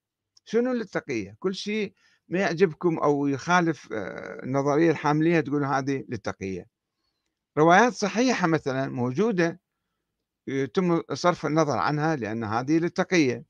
شنو 0.44 0.72
للتقية؟ 0.72 1.36
كل 1.38 1.54
شيء 1.54 1.94
ما 2.28 2.38
يعجبكم 2.40 2.98
أو 2.98 3.26
يخالف 3.26 3.88
آه، 3.92 4.42
النظرية 4.44 4.90
الحاملية 4.90 5.40
تقول 5.40 5.64
هذه 5.64 6.04
للتقية. 6.08 6.66
روايات 7.58 7.92
صحيحة 7.92 8.46
مثلا 8.46 8.88
موجودة 8.88 9.60
يتم 10.48 11.02
صرف 11.12 11.46
النظر 11.46 11.78
عنها 11.78 12.16
لأن 12.16 12.44
هذه 12.44 12.78
للتقية. 12.78 13.44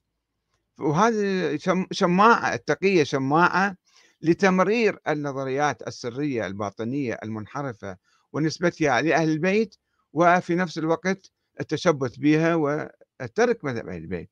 وهذه 0.80 1.58
شماعة 1.92 2.54
التقية 2.54 3.04
شماعة 3.04 3.76
لتمرير 4.22 4.98
النظريات 5.08 5.88
السرية 5.88 6.46
الباطنية 6.46 7.18
المنحرفة 7.22 7.96
ونسبتها 8.32 9.00
لأهل 9.02 9.30
البيت 9.30 9.76
وفي 10.12 10.54
نفس 10.54 10.78
الوقت 10.78 11.30
التشبث 11.60 12.16
بها 12.16 12.54
وترك 12.54 13.64
مذهب 13.64 13.88
أهل 13.88 14.02
البيت. 14.02 14.30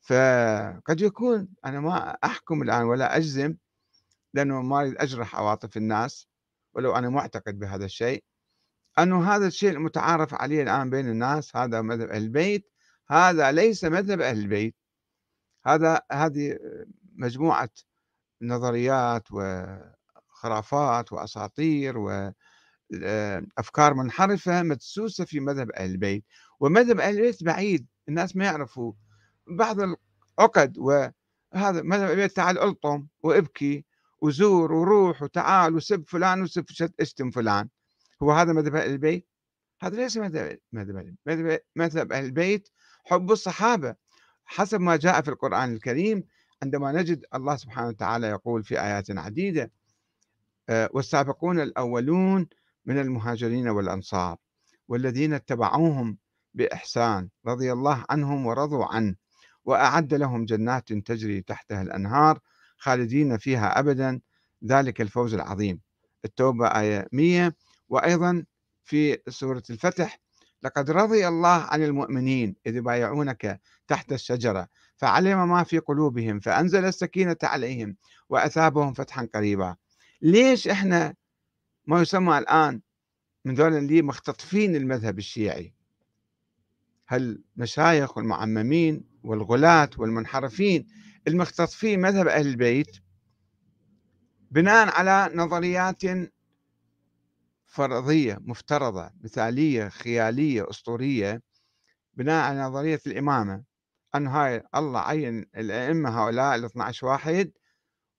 فقد 0.00 1.00
يكون 1.00 1.48
أنا 1.64 1.80
ما 1.80 2.10
أحكم 2.24 2.62
الآن 2.62 2.82
ولا 2.82 3.16
أجزم 3.16 3.56
لأنه 4.34 4.62
ما 4.62 4.80
أريد 4.80 4.96
أجرح 4.98 5.36
عواطف 5.36 5.76
الناس 5.76 6.28
ولو 6.74 6.96
أنا 6.96 7.08
معتقد 7.08 7.58
بهذا 7.58 7.84
الشيء. 7.84 8.24
أنه 8.98 9.34
هذا 9.34 9.46
الشيء 9.46 9.70
المتعارف 9.70 10.34
عليه 10.34 10.62
الآن 10.62 10.90
بين 10.90 11.08
الناس 11.08 11.56
هذا 11.56 11.82
مذهب 11.82 12.08
أهل 12.08 12.22
البيت 12.22 12.70
هذا 13.10 13.52
ليس 13.52 13.84
مذهب 13.84 14.20
أهل 14.20 14.38
البيت. 14.38 14.76
هذا 15.66 16.00
هذه 16.12 16.58
مجموعة 17.14 17.68
نظريات 18.42 19.28
وخرافات 19.32 21.12
وأساطير 21.12 21.98
وأفكار 21.98 23.94
منحرفة 23.94 24.62
مدسوسة 24.62 25.24
في 25.24 25.40
مذهب 25.40 25.70
أهل 25.70 25.90
البيت. 25.90 26.24
ومذهب 26.60 27.00
أهل 27.00 27.16
البيت 27.16 27.44
بعيد 27.44 27.86
الناس 28.08 28.36
ما 28.36 28.44
يعرفوا 28.44 28.92
بعض 29.46 29.76
العقد 29.80 30.78
وهذا 30.78 31.12
مذهب 31.82 32.10
البيت 32.10 32.32
تعال 32.32 32.58
ألطم 32.58 33.06
وإبكي 33.22 33.84
وزور 34.20 34.72
وروح 34.72 35.22
وتعال 35.22 35.74
وسب 35.74 36.04
فلان 36.08 36.42
وسب 36.42 36.64
اشتم 37.00 37.30
فلان. 37.30 37.68
هو 38.22 38.32
هذا 38.32 38.52
مذهب 38.52 38.76
أهل 38.76 38.90
البيت؟ 38.90 39.28
هذا 39.82 39.96
ليس 39.96 40.16
مذهب 40.16 40.58
مذهب 40.72 41.60
مذهب 41.76 42.12
أهل 42.12 42.24
البيت 42.24 42.68
حب 43.04 43.32
الصحابة 43.32 43.94
حسب 44.44 44.80
ما 44.80 44.96
جاء 44.96 45.20
في 45.20 45.28
القرآن 45.28 45.72
الكريم 45.72 46.24
عندما 46.62 46.92
نجد 46.92 47.24
الله 47.34 47.56
سبحانه 47.56 47.88
وتعالى 47.88 48.26
يقول 48.26 48.64
في 48.64 48.80
آيات 48.80 49.10
عديدة 49.10 49.72
آه، 50.68 50.90
والسابقون 50.92 51.60
الأولون 51.60 52.46
من 52.84 52.98
المهاجرين 52.98 53.68
والأنصار 53.68 54.36
والذين 54.88 55.32
اتبعوهم 55.34 56.18
بإحسان 56.54 57.28
رضي 57.46 57.72
الله 57.72 58.04
عنهم 58.10 58.46
ورضوا 58.46 58.84
عنه 58.84 59.14
وأعد 59.64 60.14
لهم 60.14 60.44
جنات 60.44 60.92
تجري 60.92 61.42
تحتها 61.42 61.82
الأنهار 61.82 62.40
خالدين 62.78 63.38
فيها 63.38 63.78
ابدا 63.78 64.20
ذلك 64.64 65.00
الفوز 65.00 65.34
العظيم. 65.34 65.80
التوبة 66.24 66.66
آية 66.66 67.08
100 67.12 67.52
وأيضا 67.88 68.44
في 68.84 69.18
سورة 69.28 69.62
الفتح 69.70 70.20
لقد 70.62 70.90
رضي 70.90 71.28
الله 71.28 71.48
عن 71.48 71.82
المؤمنين 71.82 72.56
إذ 72.66 72.80
بايعونك 72.80 73.60
تحت 73.88 74.12
الشجرة 74.12 74.68
فعلم 74.96 75.48
ما 75.48 75.64
في 75.64 75.78
قلوبهم 75.78 76.40
فأنزل 76.40 76.84
السكينة 76.84 77.36
عليهم 77.42 77.96
وأثابهم 78.28 78.92
فتحا 78.92 79.28
قريبا. 79.34 79.76
ليش 80.22 80.68
إحنا 80.68 81.14
ما 81.86 82.00
يسمى 82.00 82.38
الآن 82.38 82.80
من 83.44 83.54
ذول 83.54 83.74
اللي 83.74 84.02
مختطفين 84.02 84.76
المذهب 84.76 85.18
الشيعي؟ 85.18 85.74
هل 87.06 87.42
مشايخ 87.56 88.16
والمعممين 88.16 89.04
والغلاة 89.22 89.90
والمنحرفين 89.98 90.86
المختطفين 91.28 92.00
مذهب 92.00 92.28
أهل 92.28 92.46
البيت 92.46 92.96
بناء 94.50 94.88
على 94.88 95.30
نظريات 95.34 96.04
فرضية 97.66 98.38
مفترضة 98.40 99.10
مثالية 99.24 99.88
خيالية 99.88 100.70
أسطورية 100.70 101.42
بناء 102.14 102.44
على 102.44 102.60
نظرية 102.60 103.00
الإمامة 103.06 103.64
أن 104.14 104.26
هاي 104.26 104.62
الله 104.74 105.00
عين 105.00 105.46
الأئمة 105.56 106.22
هؤلاء 106.22 106.54
ال 106.54 106.64
12 106.64 107.06
واحد 107.06 107.52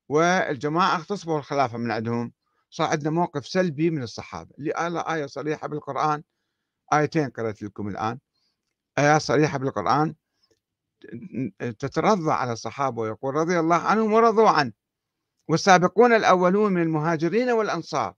والجماعة 0.09 0.95
اغتصبوا 0.95 1.37
الخلافة 1.37 1.77
من 1.77 1.91
عندهم. 1.91 2.33
صار 2.69 2.87
عندنا 2.87 3.09
موقف 3.09 3.47
سلبي 3.47 3.89
من 3.89 4.03
الصحابة 4.03 4.55
اللي 4.59 5.03
آية 5.13 5.25
صريحة 5.25 5.67
بالقرآن 5.67 6.23
آيتين 6.93 7.29
قرأت 7.29 7.61
لكم 7.61 7.87
الآن. 7.87 8.19
آيات 8.97 9.21
صريحة 9.21 9.57
بالقرآن 9.57 10.15
تترضى 11.59 12.31
على 12.31 12.53
الصحابة 12.53 13.01
ويقول 13.01 13.35
رضي 13.35 13.59
الله 13.59 13.75
عنهم 13.75 14.13
ورضوا 14.13 14.49
عنه. 14.49 14.71
والسابقون 15.47 16.13
الأولون 16.13 16.73
من 16.73 16.81
المهاجرين 16.81 17.49
والأنصار. 17.49 18.13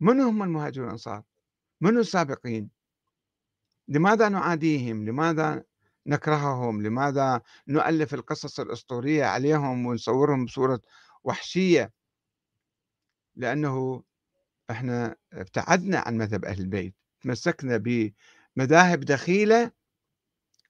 من 0.00 0.20
هم 0.20 0.42
المهاجرون 0.42 0.84
والأنصار 0.84 1.22
من 1.80 1.98
السابقين؟ 1.98 2.70
لماذا 3.88 4.28
نعاديهم؟ 4.28 5.04
لماذا 5.04 5.64
نكرههم؟ 6.06 6.82
لماذا 6.82 7.42
نؤلف 7.68 8.14
القصص 8.14 8.60
الأسطورية 8.60 9.24
عليهم 9.24 9.86
ونصورهم 9.86 10.44
بصورة 10.44 10.80
وحشية؟ 11.24 11.92
لأنه 13.36 14.02
إحنا 14.70 15.16
ابتعدنا 15.32 15.98
عن 15.98 16.18
مذهب 16.18 16.44
أهل 16.44 16.60
البيت 16.60 16.94
تمسكنا 17.20 17.76
بمذاهب 17.76 19.00
دخيلة 19.00 19.70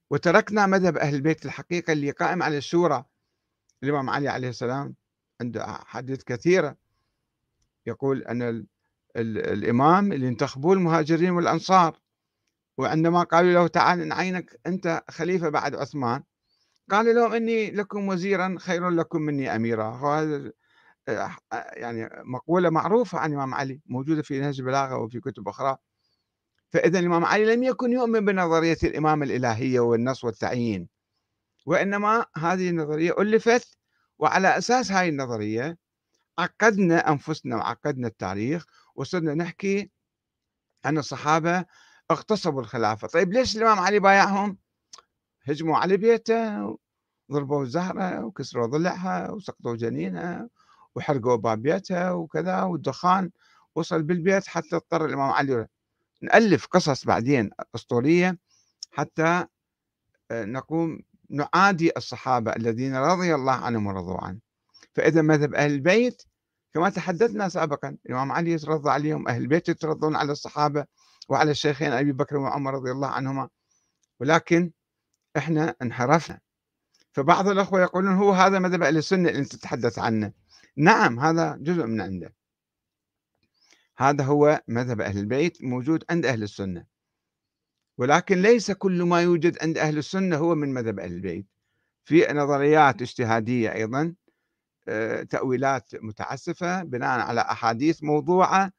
وتركنا 0.09 0.65
مذهب 0.65 0.97
أهل 0.97 1.15
البيت 1.15 1.45
الحقيقة 1.45 1.93
اللي 1.93 2.11
قائم 2.11 2.43
على 2.43 2.57
الشورى. 2.57 3.05
الإمام 3.83 4.09
علي 4.09 4.27
عليه 4.29 4.49
السلام 4.49 4.95
عنده 5.41 5.65
أحاديث 5.65 6.23
كثيرة 6.23 6.77
يقول 7.85 8.23
أن 8.23 8.67
الإمام 9.15 10.13
اللي 10.13 10.27
انتخبوه 10.27 10.73
المهاجرين 10.73 11.29
والأنصار. 11.29 11.99
وعندما 12.77 13.23
قالوا 13.23 13.51
له 13.53 13.67
تعال 13.67 14.07
نعينك 14.07 14.59
أنت 14.67 15.03
خليفة 15.09 15.49
بعد 15.49 15.75
عثمان. 15.75 16.23
قال 16.91 17.15
لهم 17.15 17.33
إني 17.33 17.71
لكم 17.71 18.07
وزيرا 18.07 18.55
خير 18.59 18.89
لكم 18.89 19.21
مني 19.21 19.55
أميرا. 19.55 19.87
وهذا 19.87 20.51
آه، 21.07 21.35
يعني 21.53 22.09
مقولة 22.23 22.69
معروفة 22.69 23.19
عن 23.19 23.29
الإمام 23.29 23.53
علي 23.53 23.81
موجودة 23.85 24.21
في 24.21 24.39
نهج 24.39 24.59
البلاغة 24.59 24.97
وفي 24.97 25.19
كتب 25.19 25.47
أخرى. 25.47 25.77
فإذا 26.69 26.99
الإمام 26.99 27.25
علي 27.25 27.55
لم 27.55 27.63
يكن 27.63 27.91
يؤمن 27.91 28.25
بنظرية 28.25 28.77
الإمامة 28.83 29.25
الإلهية 29.25 29.79
والنص 29.79 30.23
والتعيين. 30.23 30.89
وإنما 31.65 32.25
هذه 32.37 32.69
النظرية 32.69 33.21
ألفت 33.21 33.77
وعلى 34.19 34.57
أساس 34.57 34.91
هذه 34.91 35.09
النظرية 35.09 35.77
عقدنا 36.39 37.09
أنفسنا 37.09 37.55
وعقدنا 37.55 38.07
التاريخ 38.07 38.65
وصرنا 38.95 39.33
نحكي 39.33 39.91
أن 40.85 40.97
الصحابة 40.97 41.65
اغتصبوا 42.11 42.61
الخلافة. 42.61 43.07
طيب 43.07 43.33
ليش 43.33 43.57
الإمام 43.57 43.79
علي 43.79 43.99
بايعهم؟ 43.99 44.57
هجموا 45.43 45.77
على 45.77 45.97
بيته 45.97 46.77
ضربوا 47.31 47.65
زهرة 47.65 48.25
وكسروا 48.25 48.67
ضلعها 48.67 49.31
وسقطوا 49.31 49.75
جنينها 49.75 50.49
وحرقوا 50.95 51.35
باب 51.35 51.61
بيتها 51.61 52.11
وكذا 52.11 52.63
والدخان 52.63 53.31
وصل 53.75 54.03
بالبيت 54.03 54.47
حتى 54.47 54.75
اضطر 54.75 55.05
الإمام 55.05 55.29
علي 55.31 55.67
نألف 56.21 56.67
قصص 56.67 57.05
بعدين 57.05 57.49
أسطورية 57.75 58.37
حتى 58.91 59.45
آه، 60.31 60.45
نقوم 60.45 60.99
نعادي 61.29 61.91
الصحابة 61.97 62.55
الذين 62.55 62.95
رضي 62.95 63.35
الله 63.35 63.53
عنهم 63.53 63.87
ورضوا 63.87 64.23
عنه. 64.23 64.39
فإذا 64.95 65.21
مذهب 65.21 65.55
أهل 65.55 65.71
البيت 65.71 66.23
كما 66.73 66.89
تحدثنا 66.89 67.49
سابقا 67.49 67.97
الإمام 68.05 68.31
علي 68.31 68.51
يترضى 68.51 68.89
عليهم 68.89 69.27
أهل 69.27 69.41
البيت 69.41 69.69
يترضون 69.69 70.15
على 70.15 70.31
الصحابة 70.31 70.85
وعلى 71.29 71.51
الشيخين 71.51 71.91
أبي 71.91 72.11
بكر 72.11 72.37
وعمر 72.37 72.73
رضي 72.73 72.91
الله 72.91 73.07
عنهما. 73.07 73.49
ولكن 74.19 74.71
إحنا 75.37 75.75
انحرفنا. 75.81 76.39
فبعض 77.11 77.47
الأخوة 77.47 77.81
يقولون 77.81 78.13
هو 78.13 78.31
هذا 78.31 78.59
مذهب 78.59 78.83
أهل 78.83 78.97
السنة 78.97 79.29
اللي 79.29 79.39
أنت 79.39 79.55
تتحدث 79.55 79.99
عنه. 79.99 80.31
نعم 80.77 81.19
هذا 81.19 81.57
جزء 81.61 81.85
من 81.85 82.01
عنده. 82.01 82.33
هذا 83.97 84.23
هو 84.23 84.61
مذهب 84.67 85.01
أهل 85.01 85.17
البيت 85.17 85.63
موجود 85.63 86.03
عند 86.09 86.25
أهل 86.25 86.43
السنة. 86.43 86.85
ولكن 87.97 88.41
ليس 88.41 88.71
كل 88.71 89.03
ما 89.03 89.21
يوجد 89.21 89.57
عند 89.61 89.77
أهل 89.77 89.97
السنة 89.97 90.37
هو 90.37 90.55
من 90.55 90.73
مذهب 90.73 90.99
أهل 90.99 91.11
البيت. 91.11 91.45
في 92.05 92.27
نظريات 92.33 93.01
اجتهادية 93.01 93.73
أيضا 93.73 94.15
تأويلات 95.29 95.95
متعسفة 95.95 96.83
بناء 96.83 97.19
على 97.19 97.41
أحاديث 97.41 98.03
موضوعة 98.03 98.71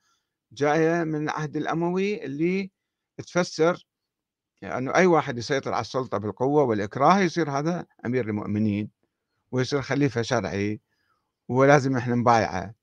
جاية 0.52 1.04
من 1.04 1.22
العهد 1.24 1.57
الأموي 1.57 2.24
اللي 2.24 2.70
تفسر 3.16 3.86
أنه 4.62 4.94
أي 4.94 5.07
واحد 5.07 5.38
يسيطر 5.38 5.72
على 5.72 5.80
السلطة 5.80 6.18
بالقوة 6.18 6.62
والإكراه 6.62 7.18
يصير 7.20 7.50
هذا 7.50 7.86
أمير 8.07 8.28
المؤمنين 8.28 8.90
ويصير 9.50 9.82
خليفة 9.82 10.22
شرعي 10.22 10.80
ولازم 11.48 11.96
إحنا 11.96 12.14
نبايعه. 12.14 12.74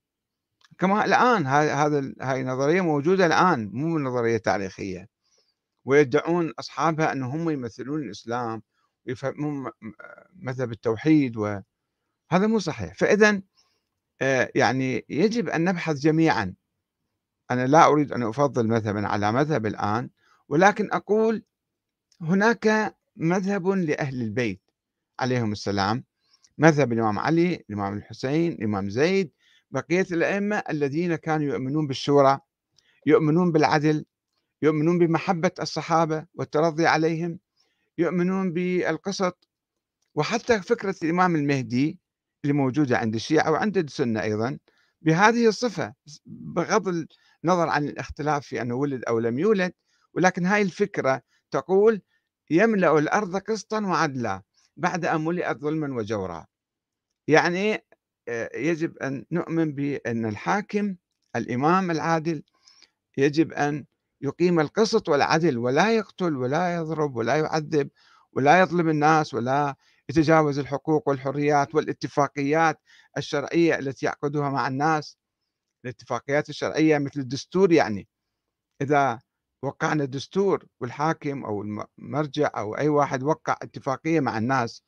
كما 0.78 1.04
الآن 1.04 1.46
هذا 1.46 2.12
هاي 2.20 2.40
النظرية 2.40 2.80
موجودة 2.80 3.26
الآن 3.26 3.70
مو 3.72 3.98
نظرية 3.98 4.36
تاريخية. 4.36 5.08
ويدعون 5.84 6.52
أصحابها 6.58 7.12
أنهم 7.12 7.50
يمثلون 7.50 8.02
الإسلام 8.02 8.62
ويفهمون 9.06 9.70
مذهب 10.34 10.72
التوحيد 10.72 11.36
و 11.36 11.60
هذا 12.30 12.46
مو 12.46 12.58
صحيح. 12.58 12.94
فإذا 12.94 13.42
آه، 14.22 14.50
يعني 14.54 15.04
يجب 15.08 15.48
أن 15.48 15.64
نبحث 15.64 15.96
جميعا. 15.96 16.54
أنا 17.50 17.66
لا 17.66 17.86
أريد 17.86 18.12
أن 18.12 18.22
أفضل 18.22 18.68
مذهبا 18.68 19.06
على 19.08 19.32
مذهب 19.32 19.66
الآن 19.66 20.10
ولكن 20.48 20.88
أقول 20.92 21.42
هناك 22.20 22.96
مذهب 23.16 23.68
لأهل 23.68 24.22
البيت 24.22 24.62
عليهم 25.20 25.52
السلام. 25.52 26.04
مذهب 26.58 26.92
الإمام 26.92 27.18
علي 27.18 27.54
الإمام 27.54 27.96
الحسين 27.96 28.52
الإمام 28.52 28.90
زيد 28.90 29.32
بقية 29.70 30.06
الأئمة 30.12 30.56
الذين 30.70 31.16
كانوا 31.16 31.46
يؤمنون 31.46 31.86
بالشورى 31.86 32.38
يؤمنون 33.06 33.52
بالعدل 33.52 34.04
يؤمنون 34.62 34.98
بمحبة 34.98 35.50
الصحابة 35.60 36.26
والترضي 36.34 36.86
عليهم 36.86 37.38
يؤمنون 37.98 38.52
بالقسط 38.52 39.48
وحتى 40.14 40.62
فكرة 40.62 40.94
الإمام 41.02 41.36
المهدي 41.36 41.98
اللي 42.44 42.52
موجودة 42.52 42.98
عند 42.98 43.14
الشيعة 43.14 43.50
وعند 43.50 43.78
السنة 43.78 44.22
أيضا 44.22 44.58
بهذه 45.02 45.48
الصفة 45.48 45.94
بغض 46.26 47.06
النظر 47.44 47.68
عن 47.68 47.88
الاختلاف 47.88 48.46
في 48.46 48.62
أنه 48.62 48.74
ولد 48.74 49.02
أو 49.08 49.18
لم 49.18 49.38
يولد 49.38 49.72
ولكن 50.14 50.46
هاي 50.46 50.62
الفكرة 50.62 51.22
تقول 51.50 52.02
يملأ 52.50 52.98
الأرض 52.98 53.36
قسطا 53.36 53.80
وعدلا 53.80 54.42
بعد 54.76 55.04
أن 55.04 55.24
ملئت 55.24 55.58
ظلما 55.58 55.96
وجورا. 55.96 56.46
يعني 57.28 57.84
آه، 58.28 58.56
يجب 58.56 58.98
أن 58.98 59.24
نؤمن 59.30 59.74
بأن 59.74 60.26
الحاكم 60.26 60.96
الإمام 61.36 61.90
العادل 61.90 62.42
يجب 63.16 63.52
أن 63.52 63.84
يقيم 64.20 64.60
القسط 64.60 65.08
والعدل 65.08 65.58
ولا 65.58 65.96
يقتل 65.96 66.36
ولا 66.36 66.74
يضرب 66.76 67.16
ولا 67.16 67.36
يعذب 67.36 67.90
ولا 68.32 68.60
يظلم 68.60 68.88
الناس 68.88 69.34
ولا 69.34 69.76
يتجاوز 70.10 70.58
الحقوق 70.58 71.08
والحريات 71.08 71.74
والاتفاقيات 71.74 72.80
الشرعية 73.18 73.78
التي 73.78 74.06
يعقدها 74.06 74.50
مع 74.50 74.68
الناس. 74.68 75.18
الاتفاقيات 75.84 76.48
الشرعية 76.48 76.98
مثل 76.98 77.20
الدستور 77.20 77.72
يعني. 77.72 78.08
إذا 78.80 79.20
وقعنا 79.62 80.04
دستور 80.04 80.66
والحاكم 80.80 81.44
أو 81.44 81.62
المرجع 81.98 82.50
أو 82.56 82.76
أي 82.76 82.88
واحد 82.88 83.22
وقع 83.22 83.56
اتفاقية 83.62 84.20
مع 84.20 84.38
الناس 84.38 84.82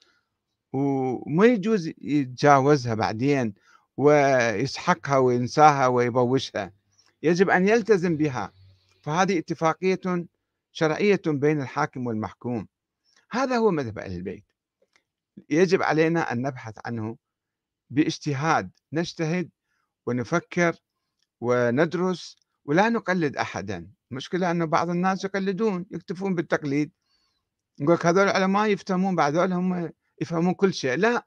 وما 0.72 1.46
يجوز 1.46 1.86
يتجاوزها 1.98 2.94
بعدين 2.94 3.54
ويسحقها 3.96 5.18
وينساها 5.18 5.86
ويبوشها. 5.86 6.72
يجب 7.22 7.50
أن 7.50 7.68
يلتزم 7.68 8.16
بها. 8.16 8.52
فهذه 9.02 9.38
اتفاقية 9.38 10.26
شرعية 10.72 11.20
بين 11.26 11.60
الحاكم 11.60 12.06
والمحكوم. 12.06 12.68
هذا 13.30 13.56
هو 13.56 13.70
مذهب 13.70 13.98
أهل 13.98 14.12
البيت. 14.12 14.45
يجب 15.50 15.82
علينا 15.82 16.32
أن 16.32 16.42
نبحث 16.42 16.74
عنه 16.84 17.16
باجتهاد 17.90 18.70
نجتهد 18.92 19.50
ونفكر 20.06 20.76
وندرس 21.40 22.36
ولا 22.64 22.88
نقلد 22.88 23.36
أحدا. 23.36 23.90
المشكلة 24.10 24.50
أن 24.50 24.66
بعض 24.66 24.90
الناس 24.90 25.24
يقلدون 25.24 25.86
يكتفون 25.90 26.34
بالتقليد. 26.34 26.92
يقول 27.80 27.98
هذول 28.04 28.22
العلماء 28.22 28.66
يفتهمون 28.66 29.16
بعد 29.16 29.36
هم 29.36 29.92
يفهمون 30.20 30.54
كل 30.54 30.74
شيء. 30.74 30.96
لا 30.98 31.26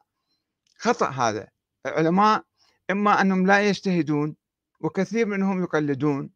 خطأ 0.78 1.10
هذا. 1.10 1.48
العلماء 1.86 2.44
إما 2.92 3.22
أنهم 3.22 3.48
لا 3.48 3.70
يجتهدون 3.70 4.36
وكثير 4.80 5.26
منهم 5.26 5.64
يقلدون 5.64 6.30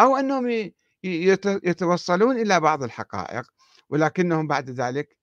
أو 0.00 0.16
أنهم 0.16 0.72
يتوصلون 1.64 2.36
إلى 2.40 2.60
بعض 2.60 2.82
الحقائق 2.82 3.44
ولكنهم 3.88 4.46
بعد 4.46 4.70
ذلك 4.70 5.16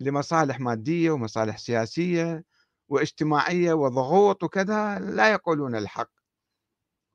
لمصالح 0.00 0.60
مادية 0.60 1.10
ومصالح 1.10 1.58
سياسية 1.58 2.44
واجتماعية 2.88 3.72
وضغوط 3.72 4.42
وكذا 4.42 4.98
لا 4.98 5.32
يقولون 5.32 5.76
الحق. 5.76 6.10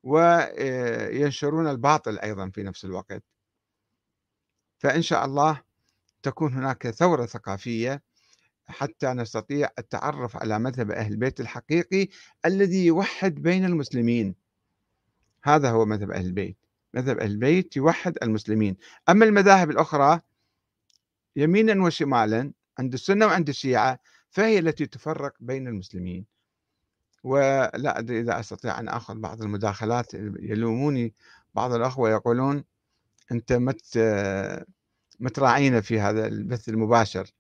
وينشرون 0.04 1.68
الباطل 1.68 2.20
أيضا 2.20 2.50
في 2.50 2.64
نفس 2.64 2.86
الوقت. 2.86 3.24
فإن 4.78 5.02
شاء 5.02 5.26
الله 5.26 5.62
تكون 6.24 6.54
هناك 6.54 6.90
ثورة 6.90 7.26
ثقافية 7.26 8.04
حتى 8.68 9.08
نستطيع 9.08 9.70
التعرف 9.80 10.38
على 10.38 10.60
مذهب 10.60 10.92
أهل 10.92 11.12
البيت 11.12 11.40
الحقيقي 11.40 12.08
الذي 12.46 12.86
يوحد 12.86 13.36
بين 13.36 13.66
المسلمين. 13.66 14.36
هذا 15.44 15.72
هو 15.72 15.86
مذهب 15.86 16.12
أهل 16.12 16.26
البيت. 16.26 16.58
مذهب 16.94 17.20
أهل 17.20 17.32
البيت 17.32 17.76
يوحد 17.76 18.18
المسلمين. 18.24 18.78
أما 19.10 19.26
المذاهب 19.26 19.72
الأخرى 19.72 20.22
يمينا 21.36 21.84
وشمالا 21.84 22.52
عند 22.80 22.94
السنة 22.94 23.26
وعند 23.26 23.50
الشيعة 23.50 24.00
فهي 24.30 24.60
التي 24.60 24.86
تفرق 24.86 25.34
بين 25.40 25.68
المسلمين. 25.68 26.26
ولا 27.24 28.00
أدري 28.00 28.20
إذا 28.20 28.40
أستطيع 28.40 28.80
أن 28.80 28.90
أخذ 28.90 29.16
بعض 29.20 29.42
المداخلات 29.42 30.14
يلوموني 30.14 31.14
بعض 31.54 31.74
الأخوة 31.74 32.10
يقولون 32.10 32.64
أنت 33.32 33.54
مت 33.54 34.00
متراعينا 35.20 35.82
في 35.82 36.00
هذا 36.00 36.28
البث 36.28 36.70
المباشر. 36.70 37.32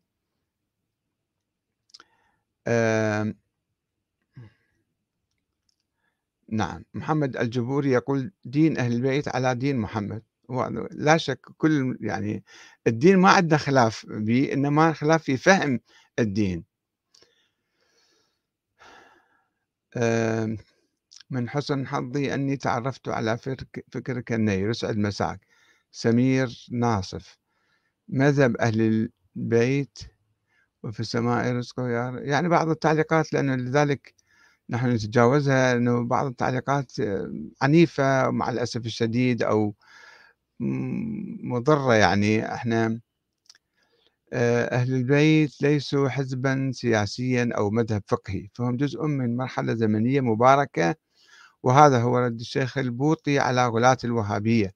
نعم 6.50 6.86
محمد 6.94 7.38
الجبوري 7.38 7.92
يقول 7.92 8.32
دين 8.46 8.78
أهل 8.78 8.94
البيت 8.94 9.28
على 9.28 9.56
دين 9.56 9.78
محمد. 9.78 10.24
لا 10.92 11.18
شك 11.18 11.40
كل 11.58 11.98
يعني 12.02 12.44
الدين 12.88 13.18
ما 13.18 13.30
عندنا 13.30 13.58
خلاف 13.58 14.06
به 14.10 14.54
إنما 14.54 14.94
خلاف 14.94 15.24
في 15.24 15.38
فهم 15.38 15.80
الدين. 16.20 16.64
من 21.30 21.50
حسن 21.50 21.88
حظي 21.88 22.34
أني 22.34 22.58
تعرفت 22.58 23.08
على 23.08 23.38
فكرك 23.92 24.32
النير 24.32 24.70
يسعد 24.70 24.98
مساك. 24.98 25.48
سمير 25.92 26.68
ناصف. 26.72 27.38
مذهب 28.10 28.58
أهل 28.58 29.10
البيت 29.36 30.00
وفي 30.84 31.00
السماء 31.00 31.52
رزقه 31.56 31.88
يعني 32.20 32.50
بعض 32.50 32.70
التعليقات 32.70 33.34
لأنه 33.34 33.56
لذلك 33.56 34.14
نحن 34.70 34.90
نتجاوزها 34.90 35.74
أنه 35.74 36.04
بعض 36.04 36.26
التعليقات 36.26 36.92
عنيفة 37.62 38.30
مع 38.32 38.50
الأسف 38.50 38.86
الشديد 38.86 39.44
أو 39.44 39.76
مضرة 40.60 41.94
يعني 41.96 42.54
إحنا 42.54 43.00
أهل 44.34 44.94
البيت 44.94 45.62
ليسوا 45.62 46.10
حزبا 46.10 46.72
سياسيا 46.74 47.50
أو 47.58 47.70
مذهب 47.70 48.04
فقهي 48.08 48.48
فهم 48.54 48.78
جزء 48.78 49.04
من 49.06 49.38
مرحلة 49.38 49.76
زمنية 49.76 50.22
مباركة 50.22 50.96
وهذا 51.64 52.02
هو 52.02 52.18
رد 52.18 52.40
الشيخ 52.40 52.78
البوطي 52.78 53.40
على 53.40 53.68
غلاة 53.68 53.98
الوهابية 54.04 54.74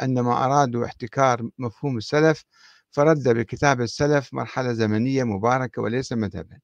عندما 0.00 0.44
أرادوا 0.44 0.84
احتكار 0.86 1.50
مفهوم 1.58 1.96
السلف 1.96 2.44
فرد 2.90 3.28
بكتاب 3.28 3.80
السلف 3.80 4.34
مرحلة 4.34 4.72
زمنية 4.72 5.24
مباركة 5.24 5.82
وليس 5.82 6.12
مذهبا 6.12 6.58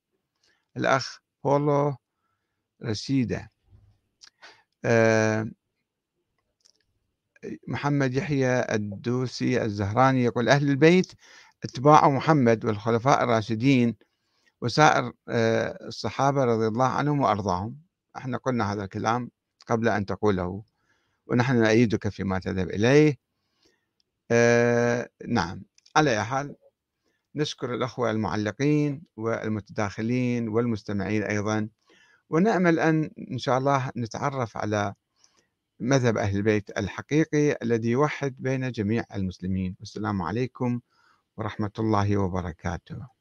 الأخ 0.76 1.18
بولو 1.44 1.96
رشيدة 2.84 3.50
آه، 4.84 5.50
محمد 7.68 8.14
يحيى 8.14 8.74
الدوسي 8.74 9.62
الزهراني 9.64 10.24
يقول 10.24 10.48
أهل 10.48 10.68
البيت 10.70 11.12
اتباع 11.64 12.08
محمد 12.08 12.64
والخلفاء 12.64 13.24
الراشدين 13.24 13.96
وسائر 14.60 15.12
آه، 15.28 15.86
الصحابة 15.86 16.44
رضي 16.44 16.66
الله 16.66 16.86
عنهم 16.86 17.20
وأرضاهم. 17.20 17.76
إحنا 18.16 18.38
قلنا 18.38 18.72
هذا 18.72 18.84
الكلام 18.84 19.30
قبل 19.66 19.88
أن 19.88 20.06
تقوله 20.06 20.62
ونحن 21.26 21.62
نأيدك 21.62 22.08
فيما 22.08 22.38
تذهب 22.38 22.70
إليه. 22.70 23.18
آه 24.30 25.08
نعم. 25.28 25.62
على 25.96 26.10
أي 26.10 26.24
حال 26.24 26.56
نشكر 27.34 27.74
الأخوة 27.74 28.10
المعلقين 28.10 29.02
والمتداخلين 29.16 30.48
والمستمعين 30.48 31.22
أيضا 31.22 31.68
ونأمل 32.30 32.78
أن 32.78 33.10
إن 33.30 33.38
شاء 33.38 33.58
الله 33.58 33.90
نتعرف 33.96 34.56
على 34.56 34.94
مذهب 35.80 36.16
أهل 36.16 36.36
البيت 36.36 36.78
الحقيقي 36.78 37.58
الذي 37.62 37.90
يوحد 37.90 38.36
بين 38.38 38.70
جميع 38.70 39.04
المسلمين. 39.14 39.76
والسلام 39.80 40.22
عليكم 40.22 40.80
ورحمة 41.36 41.72
الله 41.78 42.16
وبركاته. 42.16 43.17